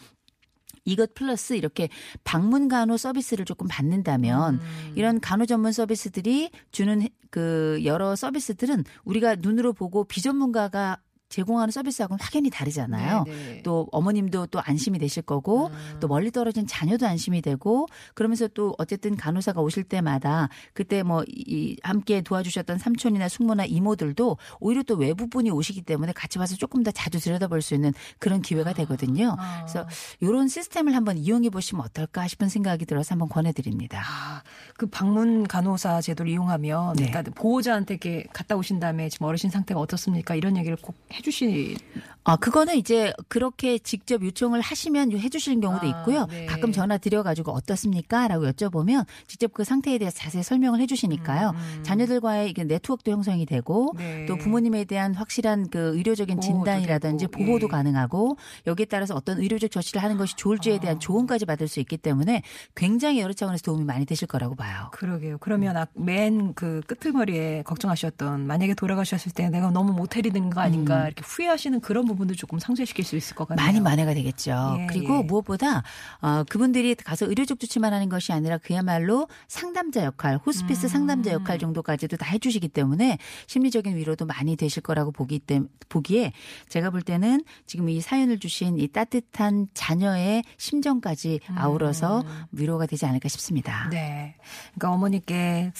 이것 0.85 1.15
플러스 1.15 1.55
이렇게 1.55 1.89
방문 2.25 2.69
간호 2.69 2.97
서비스를 2.97 3.45
조금 3.45 3.69
받는다면 3.69 4.55
음. 4.55 4.93
이런 4.95 5.21
간호 5.21 5.47
전문 5.47 5.73
서비스들이 5.73 6.51
주는 6.71 7.07
그 7.31 7.81
여러 7.85 8.17
서비스들은 8.17 8.85
우리가 9.05 9.37
눈으로 9.37 9.73
보고 9.73 10.05
비전문가가 10.05 10.99
제공하는 11.31 11.73
서비스하고는 11.73 12.21
확연히 12.21 12.51
다르잖아요. 12.51 13.25
네, 13.27 13.33
네. 13.33 13.63
또 13.63 13.89
어머님도 13.93 14.49
또 14.49 14.61
안심이 14.61 14.99
되실 14.99 15.23
거고 15.23 15.69
음. 15.69 15.97
또 16.01 16.09
멀리 16.09 16.31
떨어진 16.31 16.67
자녀도 16.67 17.07
안심이 17.07 17.41
되고 17.41 17.87
그러면서 18.15 18.47
또 18.49 18.75
어쨌든 18.79 19.17
간호사가 19.17 19.61
오실 19.63 19.85
때마다 19.85 20.49
그때 20.75 21.03
뭐 21.03 21.25
이 21.47 21.77
함께 21.83 22.21
도와주셨던 22.23 22.79
삼촌이나 22.79 23.29
숙모나 23.29 23.65
이모들도 23.65 24.37
오히려 24.61 24.83
또 24.83 24.95
외부분이 24.95 25.51
오시기 25.51 25.83
때문에 25.83 26.13
같이 26.13 26.39
와서 26.39 26.57
조금 26.57 26.83
더 26.83 26.91
자주 26.91 27.19
들여다볼 27.21 27.63
수 27.63 27.75
있는 27.75 27.93
그런 28.19 28.43
기회가 28.43 28.73
되거든요. 28.73 29.37
아. 29.39 29.65
그래서 29.65 29.87
이런 30.21 30.49
시스템을 30.49 30.95
한번 30.95 31.19
이용해 31.19 31.51
보시면 31.51 31.85
어떨까 31.85 32.29
싶은 32.29 32.49
생각이 32.49 32.87
들어서 32.87 33.13
한번 33.13 33.29
권해드립니다. 33.29 34.03
아, 34.05 34.43
그 34.77 34.87
방문 34.87 35.47
간호사 35.47 36.01
제도를 36.01 36.33
이용하면 36.33 36.97
네. 36.97 37.11
그러니까 37.11 37.33
보호자한테 37.35 37.95
이렇게 37.95 38.27
갔다 38.33 38.57
오신 38.57 38.81
다음에 38.81 39.09
지금 39.09 39.27
어르신 39.27 39.51
상태가 39.51 39.81
어떻습니까? 39.81 40.35
이런 40.35 40.57
얘기를 40.57 40.77
꼭 40.77 40.97
해주시. 41.21 41.77
아, 42.25 42.37
그거는 42.37 42.77
이제 42.77 43.12
그렇게 43.29 43.79
직접 43.79 44.23
요청을 44.23 44.61
하시면 44.61 45.12
해주시는 45.12 45.61
경우도 45.61 45.87
아, 45.87 45.89
있고요. 46.00 46.27
네. 46.27 46.45
가끔 46.47 46.71
전화 46.71 46.99
드려가지고 46.99 47.50
어떻습니까? 47.53 48.29
라고 48.29 48.45
여쭤보면 48.47 49.07
직접 49.27 49.53
그 49.55 49.65
상태에 49.65 49.97
대해서 49.99 50.19
자세히 50.19 50.43
설명을 50.43 50.81
해주시니까요. 50.81 51.55
자녀들과의 51.83 52.50
이게 52.50 52.65
네트워크도 52.65 53.11
형성이 53.11 53.47
되고 53.47 53.93
음, 53.93 53.99
네. 53.99 54.27
또 54.27 54.37
부모님에 54.37 54.85
대한 54.85 55.15
확실한 55.15 55.71
그 55.71 55.97
의료적인 55.97 56.41
진단이라든지 56.43 57.27
되고, 57.29 57.45
보호도 57.45 57.67
예. 57.67 57.69
가능하고 57.71 58.37
여기에 58.67 58.87
따라서 58.87 59.15
어떤 59.15 59.39
의료적 59.39 59.71
조치를 59.71 60.03
하는 60.03 60.19
것이 60.19 60.37
좋을지에 60.37 60.79
대한 60.79 60.97
아. 60.97 60.99
조언까지 60.99 61.47
받을 61.47 61.69
수 61.69 61.81
있기 61.81 61.97
때문에 61.97 62.43
굉장히 62.75 63.21
여러 63.21 63.33
차원에서 63.33 63.62
도움이 63.62 63.85
많이 63.85 64.05
되실 64.05 64.29
거라고 64.29 64.55
봐요. 64.57 64.89
그러게요. 64.93 65.39
그러면 65.39 65.87
맨 65.95 66.53
그 66.55 66.81
끄트머리에 66.87 67.62
걱정하셨던 67.62 68.47
만약에 68.47 68.75
돌아가셨을 68.75 69.33
때 69.33 69.49
내가 69.49 69.71
너무 69.71 69.93
모텔이 69.93 70.31
된 70.31 70.50
거 70.50 70.61
아닌가 70.61 71.10
이렇게 71.11 71.23
후회하시는 71.26 71.81
그런 71.81 72.05
부분도 72.05 72.35
조금 72.35 72.59
상쇄시킬 72.59 73.05
수 73.05 73.17
있을 73.17 73.35
것 73.35 73.49
같네요. 73.49 73.64
음. 73.64 73.67
많이 73.67 73.81
만회가 73.81 74.14
되겠죠. 74.14 74.76
예, 74.79 74.87
그리고 74.87 75.19
예. 75.19 75.23
무엇보다 75.23 75.83
어, 76.21 76.45
그분들이 76.49 76.95
가서 76.95 77.26
의료적 77.26 77.59
조치만 77.59 77.93
하는 77.93 78.09
것이 78.09 78.33
아니라 78.33 78.59
그야말로 78.59 79.29
상담자 79.49 80.05
역할, 80.05 80.37
호스피스 80.37 80.87
음. 80.87 80.88
상담자 80.88 81.33
역할 81.33 81.59
정도까지도 81.59 82.17
다 82.17 82.26
해주시기 82.26 82.69
때문에 82.69 83.19
심리적인 83.47 83.97
위로도 83.97 84.26
많이 84.26 84.57
되실 84.57 84.83
거라고 84.83 85.11
보기 85.11 85.40
때 85.40 85.61
보기에 85.88 86.33
제가 86.69 86.90
볼 86.90 87.02
때는 87.02 87.43
지금 87.67 87.88
이 87.88 88.00
사연을 88.00 88.38
주신 88.38 88.79
이 88.79 88.87
따뜻한 88.88 89.69
자녀의 89.75 90.45
심정까지 90.59 91.40
아우러서 91.57 92.25
위로가 92.52 92.87
되지 92.87 93.07
않을까 93.07 93.29
싶습니다. 93.29 93.87
음. 93.87 93.90
네. 93.90 94.37
그러니까 94.75 94.93
어머니께 94.93 95.73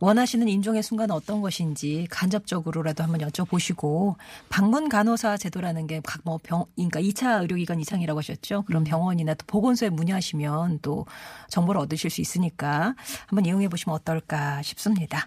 원하시는 0.00 0.48
인종의 0.48 0.82
순간은 0.82 1.14
어떤 1.14 1.42
것인지 1.42 2.06
간접적으로라도 2.10 3.02
한번 3.04 3.20
여쭤보시고 3.20 4.16
방문 4.48 4.88
간호사 4.88 5.36
제도라는 5.36 5.86
게 5.86 6.00
각 6.00 6.20
뭐 6.24 6.38
병, 6.42 6.64
그러니까 6.74 7.00
2차 7.00 7.40
의료기관 7.42 7.80
이상이라고 7.80 8.18
하셨죠. 8.18 8.62
그럼 8.62 8.84
병원이나 8.84 9.34
또 9.34 9.44
보건소에 9.46 9.90
문의하시면 9.90 10.80
또 10.82 11.06
정보를 11.48 11.80
얻으실 11.82 12.10
수 12.10 12.20
있으니까 12.20 12.94
한번 13.26 13.46
이용해 13.46 13.68
보시면 13.68 13.94
어떨까 13.94 14.62
싶습니다. 14.62 15.26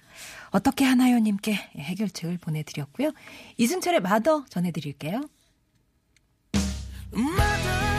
어떻게 0.51 0.86
하나요님께 0.86 1.53
해결책을 1.53 2.38
보내드렸고요. 2.39 3.12
이승철의 3.58 4.01
마더 4.01 4.46
전해드릴게요. 4.50 5.22
화요 7.13 7.92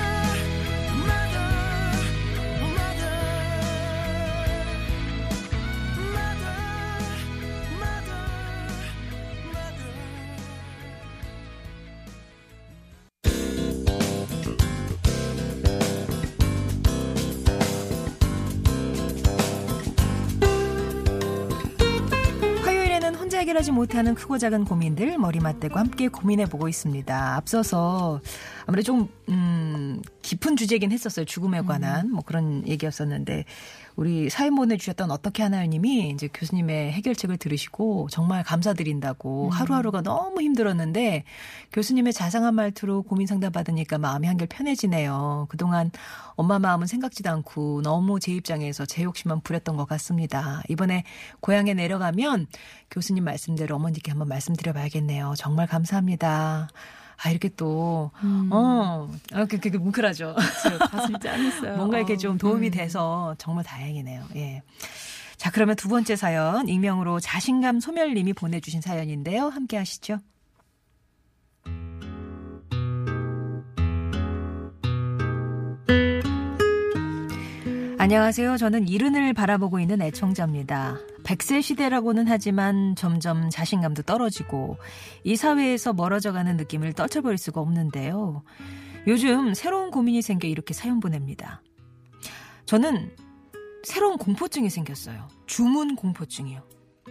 해결하지 23.44 23.72
못하는 23.72 24.14
크고 24.14 24.38
작은 24.38 24.64
고민들 24.64 25.18
머리 25.18 25.38
맞대고 25.38 25.78
함께 25.78 26.08
고민해 26.08 26.46
보고 26.46 26.66
있습니다. 26.66 27.36
앞서서 27.36 28.22
아무래도 28.64 28.86
좀, 28.86 29.08
음, 29.28 30.00
깊은 30.22 30.56
주제긴 30.56 30.90
했었어요. 30.90 31.26
죽음에 31.26 31.60
관한 31.60 32.10
뭐 32.10 32.24
그런 32.24 32.66
얘기였었는데 32.66 33.44
우리 33.96 34.28
사연 34.28 34.56
보내주셨던 34.56 35.10
어떻게 35.10 35.42
하나요님이 35.44 36.10
이제 36.10 36.28
교수님의 36.32 36.92
해결책을 36.92 37.36
들으시고 37.36 38.08
정말 38.10 38.42
감사드린다고 38.42 39.50
하루하루가 39.50 40.02
너무 40.02 40.42
힘들었는데 40.42 41.24
교수님의 41.72 42.12
자상한 42.12 42.54
말투로 42.56 43.02
고민 43.02 43.26
상담 43.26 43.52
받으니까 43.52 43.98
마음이 43.98 44.26
한결 44.26 44.48
편해지네요. 44.48 45.46
그동안 45.48 45.92
엄마 46.34 46.58
마음은 46.58 46.88
생각지도 46.88 47.30
않고 47.30 47.82
너무 47.82 48.18
제 48.18 48.32
입장에서 48.32 48.84
제 48.84 49.04
욕심만 49.04 49.40
부렸던 49.42 49.76
것 49.76 49.86
같습니다. 49.86 50.62
이번에 50.68 51.04
고향에 51.40 51.74
내려가면 51.74 52.48
교수님 52.90 53.22
말씀대로 53.24 53.76
어머니께 53.76 54.10
한번 54.10 54.28
말씀드려봐야겠네요. 54.28 55.34
정말 55.36 55.68
감사합니다. 55.68 56.68
아, 57.24 57.30
이렇게 57.30 57.48
또, 57.56 58.10
어, 58.50 59.10
아, 59.32 59.44
그, 59.46 59.58
그, 59.58 59.70
그 59.70 59.76
뭉클하죠. 59.78 60.34
가슴이 60.90 61.18
짠했어요. 61.22 61.76
뭔가 61.78 61.96
이렇게 61.96 62.18
좀 62.18 62.36
도움이 62.36 62.70
돼서 62.70 63.34
정말 63.38 63.64
다행이네요. 63.64 64.24
예. 64.36 64.62
자, 65.38 65.50
그러면 65.50 65.74
두 65.74 65.88
번째 65.88 66.16
사연, 66.16 66.68
익명으로 66.68 67.20
자신감 67.20 67.80
소멸님이 67.80 68.34
보내주신 68.34 68.82
사연인데요. 68.82 69.48
함께 69.48 69.78
하시죠. 69.78 70.18
안녕하세요. 78.04 78.58
저는 78.58 78.86
이른을 78.86 79.32
바라보고 79.32 79.80
있는 79.80 80.02
애청자입니다. 80.02 80.98
100세 81.22 81.62
시대라고는 81.62 82.28
하지만 82.28 82.94
점점 82.96 83.48
자신감도 83.48 84.02
떨어지고 84.02 84.76
이 85.24 85.36
사회에서 85.36 85.94
멀어져가는 85.94 86.54
느낌을 86.54 86.92
떨쳐버릴 86.92 87.38
수가 87.38 87.62
없는데요. 87.62 88.42
요즘 89.06 89.54
새로운 89.54 89.90
고민이 89.90 90.20
생겨 90.20 90.46
이렇게 90.46 90.74
사연 90.74 91.00
보냅니다. 91.00 91.62
저는 92.66 93.10
새로운 93.84 94.18
공포증이 94.18 94.68
생겼어요. 94.68 95.26
주문 95.46 95.96
공포증이요. 95.96 96.60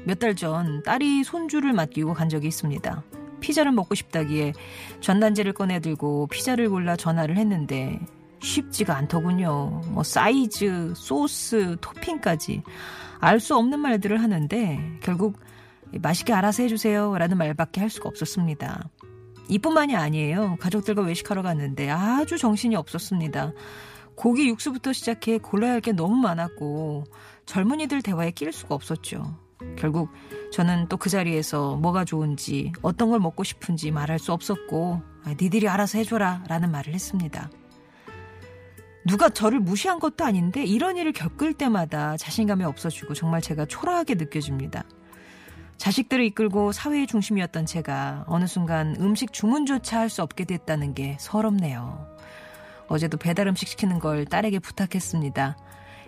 몇 0.05 0.19
달 0.19 0.35
전 0.35 0.83
딸이 0.83 1.23
손주를 1.23 1.73
맡기고 1.73 2.13
간 2.13 2.29
적이 2.29 2.49
있습니다. 2.49 3.03
피자를 3.39 3.71
먹고 3.71 3.95
싶다기에 3.95 4.53
전단지를 5.01 5.53
꺼내들고 5.53 6.27
피자를 6.27 6.69
골라 6.69 6.95
전화를 6.95 7.37
했는데 7.37 7.99
쉽지가 8.43 8.95
않더군요. 8.97 9.81
뭐 9.87 10.03
사이즈, 10.03 10.93
소스, 10.95 11.77
토핑까지 11.81 12.61
알 13.19 13.39
수 13.39 13.55
없는 13.55 13.79
말들을 13.79 14.21
하는데 14.21 14.99
결국 15.01 15.39
맛있게 16.01 16.33
알아서 16.33 16.63
해주세요 16.63 17.17
라는 17.17 17.37
말밖에 17.37 17.79
할 17.81 17.89
수가 17.89 18.09
없었습니다. 18.09 18.89
이뿐만이 19.49 19.95
아니에요. 19.95 20.57
가족들과 20.59 21.01
외식하러 21.03 21.41
갔는데 21.41 21.89
아주 21.89 22.37
정신이 22.37 22.75
없었습니다. 22.75 23.53
고기 24.15 24.47
육수부터 24.47 24.93
시작해 24.93 25.37
골라야 25.37 25.73
할 25.73 25.81
게 25.81 25.91
너무 25.91 26.15
많았고 26.17 27.05
젊은이들 27.45 28.01
대화에 28.01 28.31
끼를 28.31 28.53
수가 28.53 28.75
없었죠. 28.75 29.37
결국 29.77 30.09
저는 30.51 30.87
또 30.89 30.97
그 30.97 31.09
자리에서 31.09 31.75
뭐가 31.77 32.05
좋은지 32.05 32.71
어떤 32.81 33.09
걸 33.09 33.19
먹고 33.19 33.43
싶은지 33.43 33.91
말할 33.91 34.19
수 34.19 34.33
없었고 34.33 35.01
아, 35.25 35.29
니들이 35.39 35.67
알아서 35.69 35.97
해줘라 35.97 36.43
라는 36.47 36.71
말을 36.71 36.93
했습니다. 36.93 37.49
누가 39.07 39.29
저를 39.29 39.59
무시한 39.59 39.99
것도 39.99 40.23
아닌데 40.23 40.63
이런 40.63 40.97
일을 40.97 41.11
겪을 41.11 41.53
때마다 41.53 42.15
자신감이 42.17 42.63
없어지고 42.63 43.13
정말 43.13 43.41
제가 43.41 43.65
초라하게 43.65 44.15
느껴집니다. 44.15 44.83
자식들을 45.77 46.23
이끌고 46.25 46.71
사회의 46.71 47.07
중심이었던 47.07 47.65
제가 47.65 48.23
어느 48.27 48.45
순간 48.47 48.95
음식 48.99 49.33
주문조차 49.33 49.99
할 49.99 50.09
수 50.09 50.21
없게 50.21 50.45
됐다는 50.45 50.93
게 50.93 51.17
서럽네요. 51.19 52.07
어제도 52.87 53.17
배달 53.17 53.47
음식 53.47 53.67
시키는 53.67 53.99
걸 53.99 54.25
딸에게 54.25 54.59
부탁했습니다. 54.59 55.57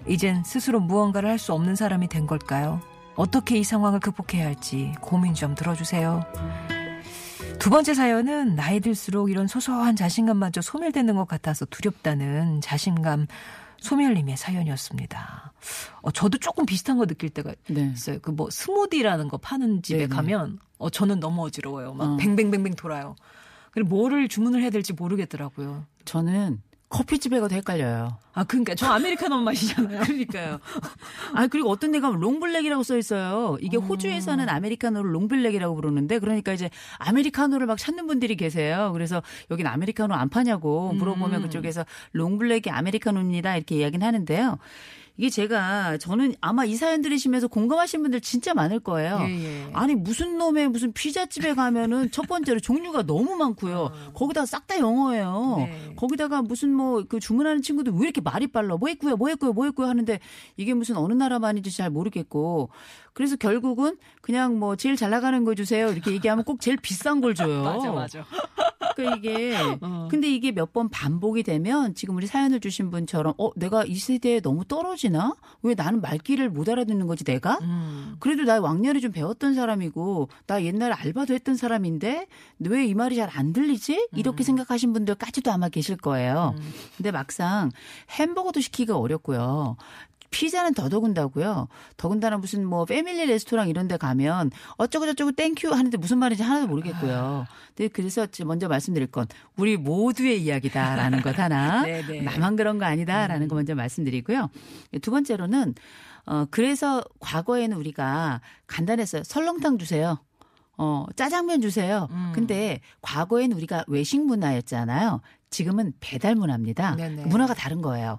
이젠 0.08 0.44
스스로 0.44 0.80
무언가를 0.80 1.30
할 1.30 1.40
수 1.40 1.52
없는 1.54 1.75
사람이 1.75 2.08
된 2.08 2.28
걸까요? 2.28 2.80
어떻게 3.16 3.58
이 3.58 3.64
상황을 3.64 4.00
극복해야 4.00 4.46
할지 4.46 4.94
고민 5.02 5.34
좀 5.34 5.56
들어주세요. 5.56 6.22
두 7.60 7.70
번째 7.72 7.94
사연은 7.94 8.56
나이 8.56 8.80
들수록 8.80 9.32
이런 9.32 9.48
소소한 9.48 9.96
자신감마저 9.96 10.62
소멸되는 10.62 11.16
것 11.16 11.28
같아서 11.28 11.66
두렵다는 11.66 12.62
자신감 12.62 13.26
소멸님의 13.80 14.38
사연이었습니다. 14.38 15.54
어, 16.02 16.12
저도 16.12 16.38
조금 16.38 16.66
비슷한 16.66 16.98
거 16.98 17.06
느낄 17.06 17.30
때가 17.30 17.54
네. 17.70 17.92
있어요. 17.94 18.20
그 18.20 18.32
뭐 18.32 18.50
스무디라는 18.52 19.30
거 19.30 19.38
파는 19.38 19.82
집에 19.82 20.00
네네. 20.00 20.10
가면 20.10 20.60
어 20.78 20.90
저는 20.90 21.20
너무 21.20 21.44
어지러워요. 21.46 21.94
막 21.94 22.06
어. 22.06 22.18
뱅뱅뱅뱅 22.18 22.76
돌아요. 22.76 23.16
그리고 23.72 23.90
뭐를 23.90 24.28
주문을 24.28 24.62
해야 24.62 24.70
될지 24.70 24.94
모르겠더라고요. 24.94 25.86
저는 26.06 26.62
커피집에 26.96 27.40
가도 27.40 27.56
헷갈려요. 27.56 28.18
아 28.34 28.44
그러니까 28.44 28.75
저 28.75 28.88
아메리카노 28.88 29.42
마시잖아요. 29.42 30.02
그러니까요. 30.02 30.60
아 31.34 31.48
그리고 31.48 31.70
어떤 31.70 31.92
데가 31.92 32.10
long 32.10 32.31
black이라고 32.31 32.84
써 32.84 32.98
있어요. 32.98 33.58
이게 33.62 33.78
호주에서는 33.78 34.48
아메리카노를 34.48 35.14
long 35.13 35.31
black이라고 35.31 35.75
부르는데 35.75 36.20
그러니까 36.20 36.54
이제 36.54 36.70
아메리카노를 36.98 37.68
막 37.68 37.78
찾는 37.78 38.08
분들이 38.08 38.36
계세요. 38.36 38.92
그래서 38.94 39.22
여긴 39.52 39.68
아메리카노 39.68 40.14
안 40.14 40.30
파냐고 40.30 40.94
물어보면 40.94 41.44
그쪽에서 41.44 41.86
롱블랙이 42.14 42.70
아메리카노입니다 42.70 43.58
이렇게 43.58 43.75
이야기는 43.75 44.06
하는데요. 44.06 44.58
이게 45.17 45.29
제가 45.29 45.98
저는 45.98 46.36
아마 46.41 46.65
이 46.65 46.75
사연 46.75 47.01
들으시면서 47.01 47.48
공감하신 47.48 48.01
분들 48.01 48.22
진짜 48.22 48.53
많을 48.53 48.79
거예요. 48.81 49.19
예, 49.22 49.45
예. 49.45 49.69
아니 49.74 49.95
무슨 49.95 50.38
놈의 50.38 50.69
무슨 50.69 50.91
피자집에 50.91 51.53
가면은 51.53 52.10
첫 52.12 52.27
번째로 52.27 52.60
종류가 52.60 53.03
너무 53.03 53.36
많고요. 53.36 53.91
거기다가 54.13 54.45
싹 54.45 54.65
다 54.65 54.79
영어예요. 54.79 55.27
어. 55.27 55.57
네. 55.60 55.93
거기다가 55.95 56.41
무슨 56.41 56.74
뭐 56.74 57.05
그 57.07 57.19
주문하는 57.19 57.62
친구들 57.62 57.93
왜 57.93 58.03
이렇게 58.03 58.22
말이 58.22 58.48
빨라? 58.48 58.77
뭐 58.77 58.89
했고요, 58.89 59.15
뭐 59.15 59.29
했고요, 59.29 59.53
뭐 59.53 59.65
했고요 59.65 59.88
하는데 59.88 60.19
이게 60.57 60.74
무슨 60.74 60.98
어느 60.98 61.13
나라만인지 61.13 61.75
잘 61.75 61.89
모르겠고 61.89 62.69
그래서 63.15 63.36
결국은 63.38 63.98
그냥 64.22 64.60
뭐 64.60 64.75
제일 64.75 64.95
잘 64.95 65.10
나가는 65.10 65.43
거 65.45 65.55
주세요 65.55 65.89
이렇게 65.89 66.12
얘기하면 66.12 66.43
꼭 66.43 66.60
제일 66.62 66.77
비싼 66.77 67.22
걸 67.22 67.34
줘요. 67.34 67.63
맞아 67.65 67.91
맞아. 67.91 68.25
그러니까 68.95 69.17
이게 69.17 69.55
어. 69.81 70.07
근데 70.12 70.29
이게 70.29 70.51
몇 70.51 70.72
번 70.75 70.89
반복이 70.89 71.43
되면 71.43 71.95
지금 71.95 72.15
우리 72.17 72.27
사연을 72.27 72.60
주신 72.60 72.91
분처럼 72.91 73.34
어 73.38 73.50
내가 73.55 73.86
이 73.86 73.95
세대에 73.95 74.41
너무 74.41 74.65
떨어지나? 74.65 75.34
왜 75.63 75.74
나는 75.74 76.01
말귀를 76.01 76.50
못 76.50 76.67
알아듣는 76.69 77.07
거지 77.07 77.24
내가? 77.24 77.57
음. 77.62 78.15
그래도 78.19 78.43
나 78.43 78.60
왕년에 78.60 79.00
좀 79.00 79.12
배웠던 79.13 79.53
사람이고 79.55 80.27
나 80.48 80.62
옛날에 80.63 80.93
알바도 80.93 81.34
했던 81.34 81.55
사람인데 81.55 82.27
왜 82.60 82.86
이 82.86 82.93
말이 82.93 83.15
잘 83.15 83.29
안 83.34 83.53
들리지? 83.53 84.10
이렇게 84.15 84.43
생각하신 84.43 84.91
분들까지도 84.93 85.51
아마 85.51 85.69
계실 85.69 85.95
거예요. 85.98 86.53
근데 86.98 87.12
막상 87.12 87.72
햄버거도 88.19 88.60
시키기가 88.62 88.97
어렵고요. 88.97 89.78
피자는 90.36 90.74
더더군다고요. 90.74 91.69
더군다나 91.95 92.38
무슨 92.38 92.65
뭐 92.65 92.84
패밀리 92.84 93.26
레스토랑 93.26 93.69
이런 93.69 93.88
데 93.88 93.95
가면 93.95 94.52
어쩌고 94.76 95.06
저쩌고 95.06 95.32
thank 95.32 95.55
you 95.55 95.69
하는데 95.69 95.95
무슨 95.98 96.17
말인지 96.17 96.43
하나도 96.43 96.67
모르겠고요. 96.67 97.48
근데 97.74 97.88
그래서 97.88 98.28
먼저 98.43 98.67
말씀드릴 98.67 99.08
건 99.08 99.28
우리 99.56 99.78
모두의 99.78 100.43
이야기다라는 100.43 101.21
것 101.21 101.39
하나. 101.39 101.84
네네. 101.84 102.19
나만 102.28 102.58
그런 102.58 102.80
거 102.80 102.86
아니다라는 102.86 103.48
거 103.48 103.56
먼저 103.56 103.76
말씀드리고요. 103.76 104.50
두 105.02 105.10
번째로는 105.10 105.74
어 106.26 106.45
그래서 106.52 107.02
과거에는 107.21 107.78
우리가 107.78 108.41
간단했어요. 108.67 109.24
설렁탕 109.24 109.78
주세요. 109.78 110.17
어, 110.78 111.06
짜장면 111.15 111.62
주세요. 111.62 112.10
음. 112.12 112.34
근데 112.36 112.82
과거엔 113.02 113.54
우리가 113.54 113.86
외식 113.88 114.19
문화였잖아요. 114.19 115.21
지금은 115.50 115.93
배달 116.02 116.36
문화입니다. 116.36 116.98
네네. 116.98 117.28
문화가 117.28 117.54
다른 117.54 117.82
거예요. 117.82 118.17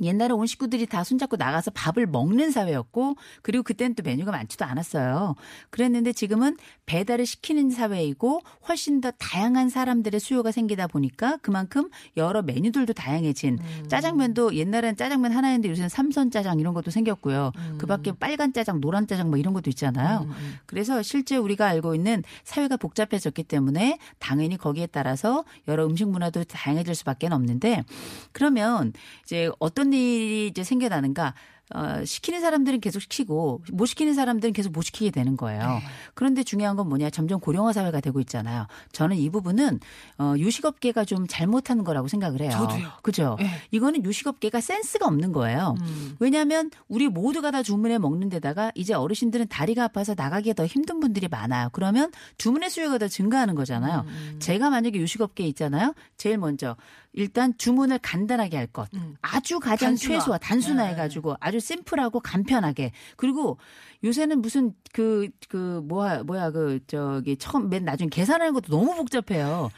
옛날에 0.00 0.32
온 0.32 0.46
식구들이 0.46 0.86
다 0.86 1.04
손잡고 1.04 1.36
나가서 1.36 1.70
밥을 1.72 2.06
먹는 2.06 2.50
사회였고 2.50 3.16
그리고 3.42 3.62
그때는 3.62 3.94
또 3.94 4.02
메뉴가 4.02 4.32
많지도 4.32 4.64
않았어요. 4.64 5.34
그랬는데 5.70 6.12
지금은 6.12 6.56
배달을 6.86 7.26
시키는 7.26 7.70
사회이고 7.70 8.40
훨씬 8.68 9.00
더 9.00 9.10
다양한 9.12 9.68
사람들의 9.68 10.20
수요가 10.20 10.50
생기다 10.50 10.86
보니까 10.86 11.38
그만큼 11.38 11.88
여러 12.16 12.42
메뉴들도 12.42 12.92
다양해진 12.92 13.58
짜장면도 13.88 14.54
옛날엔 14.54 14.96
짜장면 14.96 15.32
하나였는데 15.32 15.68
요새는 15.70 15.88
삼선 15.88 16.30
짜장 16.30 16.60
이런 16.60 16.74
것도 16.74 16.90
생겼고요. 16.90 17.52
그 17.78 17.86
밖에 17.86 18.12
빨간 18.12 18.52
짜장, 18.52 18.80
노란 18.80 19.06
짜장 19.06 19.30
뭐 19.30 19.38
이런 19.38 19.54
것도 19.54 19.70
있잖아요. 19.70 20.28
그래서 20.66 21.02
실제 21.02 21.36
우리가 21.36 21.66
알고 21.66 21.94
있는 21.94 22.22
사회가 22.44 22.76
복잡해졌기 22.76 23.44
때문에 23.44 23.98
당연히 24.18 24.56
거기에 24.56 24.86
따라서 24.86 25.44
여러 25.68 25.86
음식 25.86 26.08
문화도 26.08 26.44
다양해질 26.44 26.94
수밖에 26.94 27.26
없는데 27.26 27.84
그러면 28.32 28.92
이제 29.24 29.50
어떤 29.58 29.83
일이 29.92 30.46
이제 30.48 30.64
생겨나는가? 30.64 31.34
어, 31.74 32.04
시키는 32.04 32.40
사람들은 32.40 32.80
계속 32.80 33.00
시키고 33.00 33.62
못 33.72 33.86
시키는 33.86 34.12
사람들은 34.14 34.52
계속 34.52 34.72
못 34.72 34.82
시키게 34.82 35.10
되는 35.10 35.36
거예요. 35.36 35.80
그런데 36.12 36.42
중요한 36.42 36.76
건 36.76 36.88
뭐냐? 36.88 37.08
점점 37.10 37.40
고령화 37.40 37.72
사회가 37.72 38.00
되고 38.00 38.20
있잖아요. 38.20 38.66
저는 38.92 39.16
이 39.16 39.30
부분은 39.30 39.80
어, 40.18 40.34
유식업계가 40.36 41.04
좀 41.06 41.26
잘못하는 41.26 41.82
거라고 41.84 42.06
생각을 42.08 42.42
해요. 42.42 42.50
저도요. 42.50 42.88
그죠? 43.02 43.36
네. 43.40 43.48
이거는 43.70 44.04
유식업계가 44.04 44.60
센스가 44.60 45.06
없는 45.06 45.32
거예요. 45.32 45.74
음. 45.80 46.16
왜냐하면 46.20 46.70
우리 46.88 47.08
모두가 47.08 47.50
다 47.50 47.62
주문해 47.62 47.98
먹는 47.98 48.28
데다가 48.28 48.70
이제 48.74 48.92
어르신들은 48.92 49.48
다리가 49.48 49.84
아파서 49.84 50.14
나가기가 50.16 50.54
더 50.54 50.66
힘든 50.66 51.00
분들이 51.00 51.28
많아요. 51.28 51.70
그러면 51.72 52.12
주문의 52.36 52.68
수요가 52.68 52.98
더 52.98 53.08
증가하는 53.08 53.54
거잖아요. 53.54 54.04
음, 54.06 54.36
제가 54.38 54.68
만약에 54.70 54.98
유식업계에 54.98 55.46
있잖아요. 55.48 55.94
제일 56.16 56.36
먼저 56.38 56.76
일단 57.16 57.56
주문을 57.56 58.00
간단하게 58.00 58.56
할 58.56 58.66
것. 58.66 58.88
음. 58.94 59.14
아주 59.22 59.60
가장 59.60 59.90
단순화. 59.90 60.18
최소화, 60.18 60.38
단순화해 60.38 60.90
네. 60.90 60.96
가지고 60.96 61.36
아주 61.38 61.53
심플하고 61.60 62.20
간편하게. 62.20 62.92
그리고 63.16 63.58
요새는 64.02 64.40
무슨 64.40 64.74
그, 64.92 65.28
그, 65.48 65.82
뭐야, 65.84 66.22
뭐야, 66.24 66.50
그, 66.50 66.80
저기, 66.86 67.36
처음, 67.36 67.68
맨 67.68 67.84
나중에 67.84 68.08
계산하는 68.10 68.52
것도 68.52 68.68
너무 68.68 68.94
복잡해요. 68.94 69.70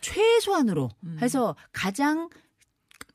최소한으로 0.00 0.90
음. 1.04 1.18
해서 1.20 1.56
가장 1.72 2.28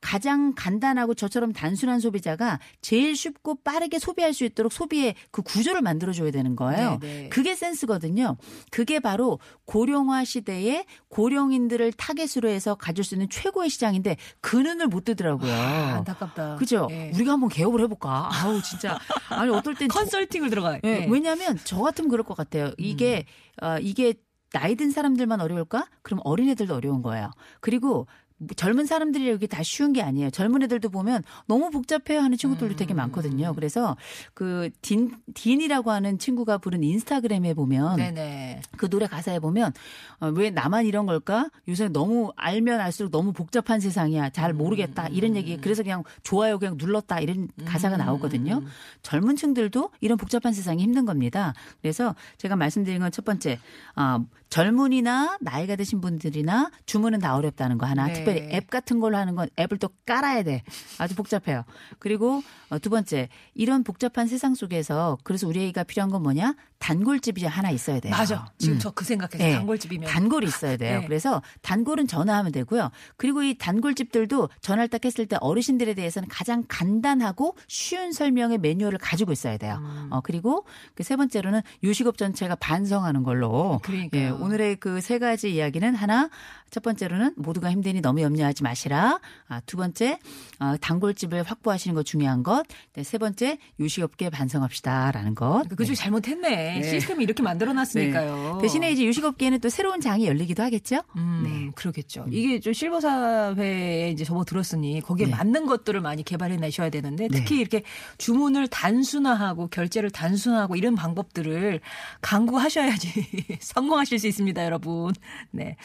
가장 0.02 0.54
간단하고 0.56 1.12
저처럼 1.12 1.52
단순한 1.52 2.00
소비자가 2.00 2.58
제일 2.80 3.14
쉽고 3.14 3.56
빠르게 3.62 3.98
소비할 3.98 4.32
수 4.32 4.44
있도록 4.44 4.72
소비의 4.72 5.14
그 5.30 5.42
구조를 5.42 5.82
만들어줘야 5.82 6.30
되는 6.30 6.56
거예요. 6.56 6.98
네, 7.02 7.22
네. 7.24 7.28
그게 7.28 7.54
센스거든요. 7.54 8.38
그게 8.70 8.98
바로 8.98 9.38
고령화 9.66 10.24
시대에 10.24 10.86
고령인들을 11.08 11.92
타겟으로 11.92 12.48
해서 12.48 12.74
가질 12.76 13.04
수 13.04 13.14
있는 13.14 13.28
최고의 13.28 13.68
시장인데 13.68 14.16
그 14.40 14.56
눈을 14.56 14.86
못 14.88 15.04
뜨더라고요. 15.04 15.52
아, 15.52 15.94
안타깝다. 15.98 16.56
그죠? 16.56 16.88
예. 16.90 17.10
우리가 17.14 17.32
한번 17.32 17.50
개업을 17.50 17.80
해볼까? 17.82 18.30
아우 18.32 18.60
진짜 18.62 18.98
아니 19.28 19.50
어떨 19.52 19.74
땐 19.74 19.88
저- 19.90 19.98
컨설팅을 20.00 20.48
들어가요. 20.48 20.80
예, 20.84 21.02
예. 21.02 21.06
왜냐하면 21.10 21.58
저 21.64 21.78
같으면 21.82 22.08
그럴 22.08 22.24
것 22.24 22.34
같아요. 22.34 22.72
이게 22.78 23.26
음. 23.62 23.66
어, 23.66 23.78
이게 23.78 24.14
나이 24.52 24.74
든 24.74 24.90
사람들만 24.90 25.40
어려울까? 25.40 25.86
그럼 26.02 26.20
어린애들도 26.24 26.74
어려운 26.74 27.02
거예요. 27.02 27.30
그리고 27.60 28.08
젊은 28.56 28.86
사람들이 28.86 29.28
여기 29.28 29.46
다 29.46 29.62
쉬운 29.62 29.92
게 29.92 30.02
아니에요. 30.02 30.30
젊은 30.30 30.62
애들도 30.62 30.88
보면 30.88 31.22
너무 31.46 31.70
복잡해요 31.70 32.20
하는 32.20 32.36
친구들도 32.36 32.74
음. 32.74 32.76
되게 32.76 32.94
많거든요. 32.94 33.54
그래서 33.54 33.96
그 34.34 34.70
딘, 34.82 35.12
딘이라고 35.34 35.90
하는 35.90 36.18
친구가 36.18 36.58
부른 36.58 36.82
인스타그램에 36.82 37.54
보면 37.54 37.96
네네. 37.96 38.62
그 38.76 38.88
노래 38.88 39.06
가사에 39.06 39.38
보면 39.38 39.72
어, 40.20 40.28
왜 40.28 40.50
나만 40.50 40.86
이런 40.86 41.06
걸까? 41.06 41.50
요새 41.68 41.88
너무 41.88 42.32
알면 42.36 42.80
알수록 42.80 43.12
너무 43.12 43.32
복잡한 43.32 43.80
세상이야. 43.80 44.30
잘 44.30 44.52
모르겠다. 44.54 45.08
이런 45.08 45.36
얘기. 45.36 45.56
그래서 45.58 45.82
그냥 45.82 46.02
좋아요 46.22 46.58
그냥 46.58 46.76
눌렀다. 46.78 47.20
이런 47.20 47.48
가사가 47.64 47.96
나오거든요. 47.96 48.62
젊은 49.02 49.36
층들도 49.36 49.90
이런 50.00 50.16
복잡한 50.18 50.52
세상이 50.52 50.82
힘든 50.82 51.04
겁니다. 51.04 51.54
그래서 51.82 52.14
제가 52.38 52.56
말씀드린 52.56 52.98
건 53.00 53.10
첫 53.10 53.24
번째 53.24 53.58
어, 53.96 54.24
젊은이나 54.48 55.38
나이가 55.40 55.76
드신 55.76 56.00
분들이나 56.00 56.70
주문은 56.86 57.18
다 57.20 57.36
어렵다는 57.36 57.78
거 57.78 57.86
하나. 57.86 58.06
네. 58.06 58.14
특별히 58.34 58.54
앱 58.54 58.70
같은 58.70 59.00
걸로 59.00 59.16
하는 59.16 59.34
건 59.34 59.48
앱을 59.58 59.78
또 59.78 59.88
깔아야 60.06 60.42
돼. 60.42 60.62
아주 60.98 61.14
복잡해요. 61.14 61.64
그리고 61.98 62.42
어, 62.70 62.78
두 62.78 62.90
번째 62.90 63.28
이런 63.54 63.84
복잡한 63.84 64.26
세상 64.26 64.54
속에서 64.54 65.18
그래서 65.24 65.46
우리 65.46 65.66
애가 65.68 65.84
필요한 65.84 66.10
건 66.10 66.22
뭐냐? 66.22 66.54
단골집이 66.78 67.44
하나 67.44 67.70
있어야 67.70 68.00
돼요. 68.00 68.10
맞아. 68.12 68.50
지금 68.56 68.74
음. 68.76 68.78
저그 68.78 69.04
생각해서 69.04 69.38
네. 69.38 69.54
단골집이면. 69.56 70.08
단골이 70.08 70.46
있어야 70.46 70.76
돼요. 70.78 71.00
네. 71.00 71.06
그래서 71.06 71.42
단골은 71.60 72.06
전화하면 72.06 72.52
되고요. 72.52 72.90
그리고 73.18 73.42
이 73.42 73.54
단골집들도 73.58 74.48
전화를 74.62 74.88
딱 74.88 75.04
했을 75.04 75.26
때 75.26 75.36
어르신들에 75.40 75.92
대해서는 75.94 76.28
가장 76.28 76.64
간단하고 76.68 77.56
쉬운 77.68 78.12
설명의 78.12 78.58
매뉴얼을 78.58 78.98
가지고 78.98 79.32
있어야 79.32 79.58
돼요. 79.58 79.78
음. 79.82 80.08
어, 80.10 80.20
그리고 80.22 80.64
그 80.94 81.02
세 81.10 81.16
번째로는 81.16 81.60
요식업 81.82 82.16
전체가 82.18 82.54
반성하는 82.54 83.24
걸로. 83.24 83.80
그러니까요. 83.82 84.22
예, 84.22 84.28
오늘의 84.30 84.76
그 84.76 85.00
세 85.00 85.18
가지 85.18 85.52
이야기는 85.54 85.94
하나, 85.94 86.28
첫 86.70 86.82
번째로는 86.82 87.32
모두가 87.36 87.70
힘드니 87.70 88.00
너무 88.00 88.19
염려하지 88.22 88.62
마시라. 88.62 89.20
아, 89.48 89.60
두 89.66 89.76
번째, 89.76 90.18
어, 90.58 90.74
단골집을 90.80 91.42
확보하시는 91.42 91.94
거 91.94 92.02
중요한 92.02 92.42
것. 92.42 92.64
네, 92.94 93.02
세 93.02 93.18
번째, 93.18 93.58
요식업계 93.78 94.30
반성합시다라는 94.30 95.34
것. 95.34 95.64
그중에 95.76 95.94
잘못했네. 95.94 96.80
네. 96.80 96.82
시스템을 96.82 97.22
이렇게 97.22 97.42
만들어놨으니까요. 97.42 98.54
네. 98.56 98.62
대신에 98.62 98.92
이제 98.92 99.06
요식업계에는 99.06 99.60
또 99.60 99.68
새로운 99.68 100.00
장이 100.00 100.26
열리기도 100.26 100.62
하겠죠. 100.62 101.00
음, 101.16 101.42
네. 101.44 101.72
그러겠죠. 101.74 102.26
이게 102.30 102.60
좀 102.60 102.72
실버 102.72 103.00
사회에 103.00 104.10
이제 104.10 104.24
접어들었으니 104.24 105.00
거기에 105.00 105.26
네. 105.26 105.32
맞는 105.32 105.66
것들을 105.66 106.00
많이 106.00 106.22
개발해 106.22 106.56
내셔야 106.56 106.90
되는데 106.90 107.28
네. 107.28 107.38
특히 107.38 107.58
이렇게 107.58 107.82
주문을 108.18 108.68
단순화하고 108.68 109.68
결제를 109.68 110.10
단순화하고 110.10 110.76
이런 110.76 110.94
방법들을 110.94 111.80
강구하셔야지 112.20 113.10
성공하실 113.60 114.18
수 114.18 114.26
있습니다, 114.26 114.64
여러분. 114.64 115.12
네. 115.50 115.76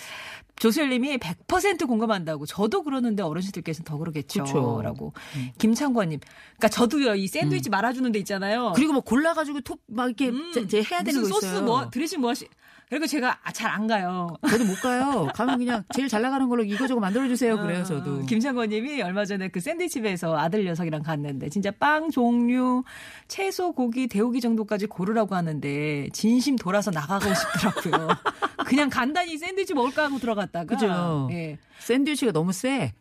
조수열님이 0.57 1.17
100% 1.17 1.87
공감한다고. 1.87 2.45
저도 2.45 2.83
그러는데 2.83 3.23
어르신들께서는 3.23 3.85
더 3.85 3.97
그러겠죠. 3.97 4.43
그쵸. 4.43 4.81
라고. 4.83 5.13
김창관님. 5.57 6.19
그러니까 6.57 6.67
저도요, 6.69 7.15
이 7.15 7.27
샌드위치 7.27 7.69
말아주는 7.69 8.11
데 8.11 8.19
있잖아요. 8.19 8.73
그리고 8.75 8.93
뭐 8.93 9.01
골라가지고 9.01 9.61
톡막 9.61 10.07
이렇게 10.07 10.29
음, 10.29 10.51
제, 10.53 10.67
제 10.67 10.83
해야 10.83 11.03
되는 11.03 11.19
무슨 11.21 11.33
거 11.33 11.39
소스 11.39 11.45
있어요. 11.47 11.63
뭐, 11.63 11.89
드레싱 11.89 12.21
뭐 12.21 12.29
하시, 12.29 12.47
그리고 12.89 13.07
제가 13.07 13.39
잘 13.53 13.65
안 13.75 13.87
가요. 13.87 14.27
저도 14.47 14.63
못 14.63 14.79
가요. 14.81 15.27
가면 15.33 15.57
그냥 15.57 15.83
제일 15.93 16.07
잘 16.07 16.21
나가는 16.21 16.47
걸로 16.47 16.63
이거저거 16.63 17.01
만들어 17.01 17.27
주세요. 17.27 17.57
그래요, 17.57 17.83
저도. 17.83 18.19
어, 18.19 18.21
김창권님이 18.21 19.01
얼마 19.01 19.25
전에 19.25 19.49
그 19.49 19.59
샌드위치집에서 19.59 20.37
아들 20.37 20.63
녀석이랑 20.65 21.03
갔는데 21.03 21.49
진짜 21.49 21.71
빵 21.71 22.09
종류, 22.11 22.83
채소, 23.27 23.73
고기, 23.73 24.07
데우기 24.07 24.39
정도까지 24.39 24.85
고르라고 24.85 25.35
하는데 25.35 26.07
진심 26.13 26.55
돌아서 26.55 26.91
나가고 26.91 27.25
싶더라고요. 27.33 28.07
그냥 28.65 28.89
간단히 28.89 29.37
샌드위치 29.37 29.73
먹을까 29.73 30.05
하고 30.05 30.17
들어갔다가 30.19 30.65
그죠. 30.65 31.27
예. 31.31 31.57
샌드위치가 31.79 32.31
너무 32.31 32.53
세. 32.53 32.93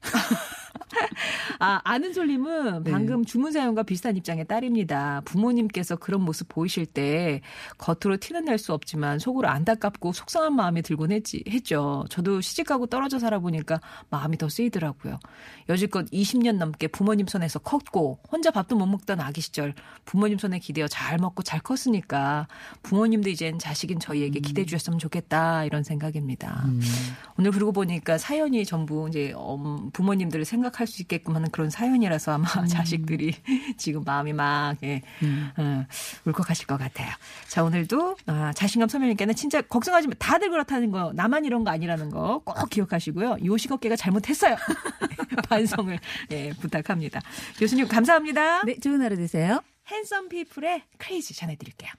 아, 1.59 1.81
아는 1.85 2.13
솔님은 2.13 2.85
네. 2.85 2.91
방금 2.91 3.25
주문 3.25 3.53
사연과 3.53 3.83
비슷한 3.85 4.17
입장의 4.17 4.47
딸입니다. 4.47 5.23
부모님께서 5.25 5.97
그런 5.97 6.23
모습 6.23 6.49
보이실 6.49 6.87
때 6.87 7.41
겉으로 7.79 8.17
티는 8.19 8.45
낼 8.47 8.55
수 8.59 8.73
없지만 8.73 9.19
속으로 9.19 9.49
안타깝고 9.49 10.13
속상한 10.13 10.55
마음이 10.55 10.83
들곤 10.83 11.11
했지, 11.13 11.43
했죠. 11.49 12.05
저도 12.09 12.41
시집가고 12.41 12.87
떨어져 12.87 13.19
살아보니까 13.19 13.81
마음이 14.11 14.39
더 14.39 14.49
쓰이더라고요. 14.49 15.19
여지껏 15.69 16.07
20년 16.11 16.57
넘게 16.59 16.87
부모님 16.89 17.27
손에서 17.27 17.59
컸고 17.59 18.21
혼자 18.31 18.51
밥도 18.53 18.77
못 18.77 18.87
먹던 18.87 19.21
아기 19.21 19.41
시절 19.41 19.75
부모님 20.05 20.39
손에 20.39 20.61
기대어 20.61 20.87
잘 20.89 21.19
먹고 21.19 21.43
잘 21.43 21.61
컸으니까 21.61 22.47
부모님도 22.83 23.29
이젠 23.29 23.59
자식인 23.59 23.99
저희에게 23.99 24.39
기대해 24.41 24.65
주셨으면 24.67 24.99
좋겠다 25.01 25.65
이런 25.65 25.83
생각입니다. 25.83 26.65
오늘 27.37 27.51
그러고 27.51 27.73
보니까 27.73 28.17
사연이 28.19 28.65
전부 28.65 29.09
이제 29.09 29.33
엄- 29.37 29.91
부모님들을 29.93 30.45
생각할 30.45 30.84
수 30.87 31.03
있게끔 31.03 31.35
하는 31.35 31.51
그런 31.51 31.71
사연이라서 31.71 32.33
아마 32.33 32.47
자식들이 32.67 33.35
지금 33.79 34.05
마음이 34.05 34.33
막 34.33 34.77
예, 34.83 35.03
어, 35.57 35.87
울컥하실 36.25 36.67
것 36.67 36.77
같아요. 36.79 37.11
자 37.49 37.63
오늘도 37.65 38.17
아, 38.27 38.53
자신감 38.55 38.89
소멸님께는 38.89 39.35
진짜 39.35 39.61
걱정하지 39.63 40.09
마. 40.09 40.15
다들 40.19 40.51
그렇다는 40.51 40.91
거 40.91 41.13
나만 41.15 41.45
이런 41.45 41.65
거 41.65 41.71
아니라는 41.71 42.11
거 42.11 42.25
꼭 42.45 42.71
기억하시고요. 42.71 43.39
요식업계가 43.45 43.97
잘못했어요. 43.97 44.57
반성을 45.49 45.99
예, 46.31 46.51
부탁합니다. 46.61 47.21
교수님 47.59 47.89
감사합니다. 47.89 48.65
네, 48.65 48.79
좋은 48.79 49.01
하루 49.03 49.17
되세요. 49.17 49.61
핸섬 49.89 50.29
피플의 50.29 50.83
크레이지 50.99 51.35
전해드릴게요. 51.35 51.91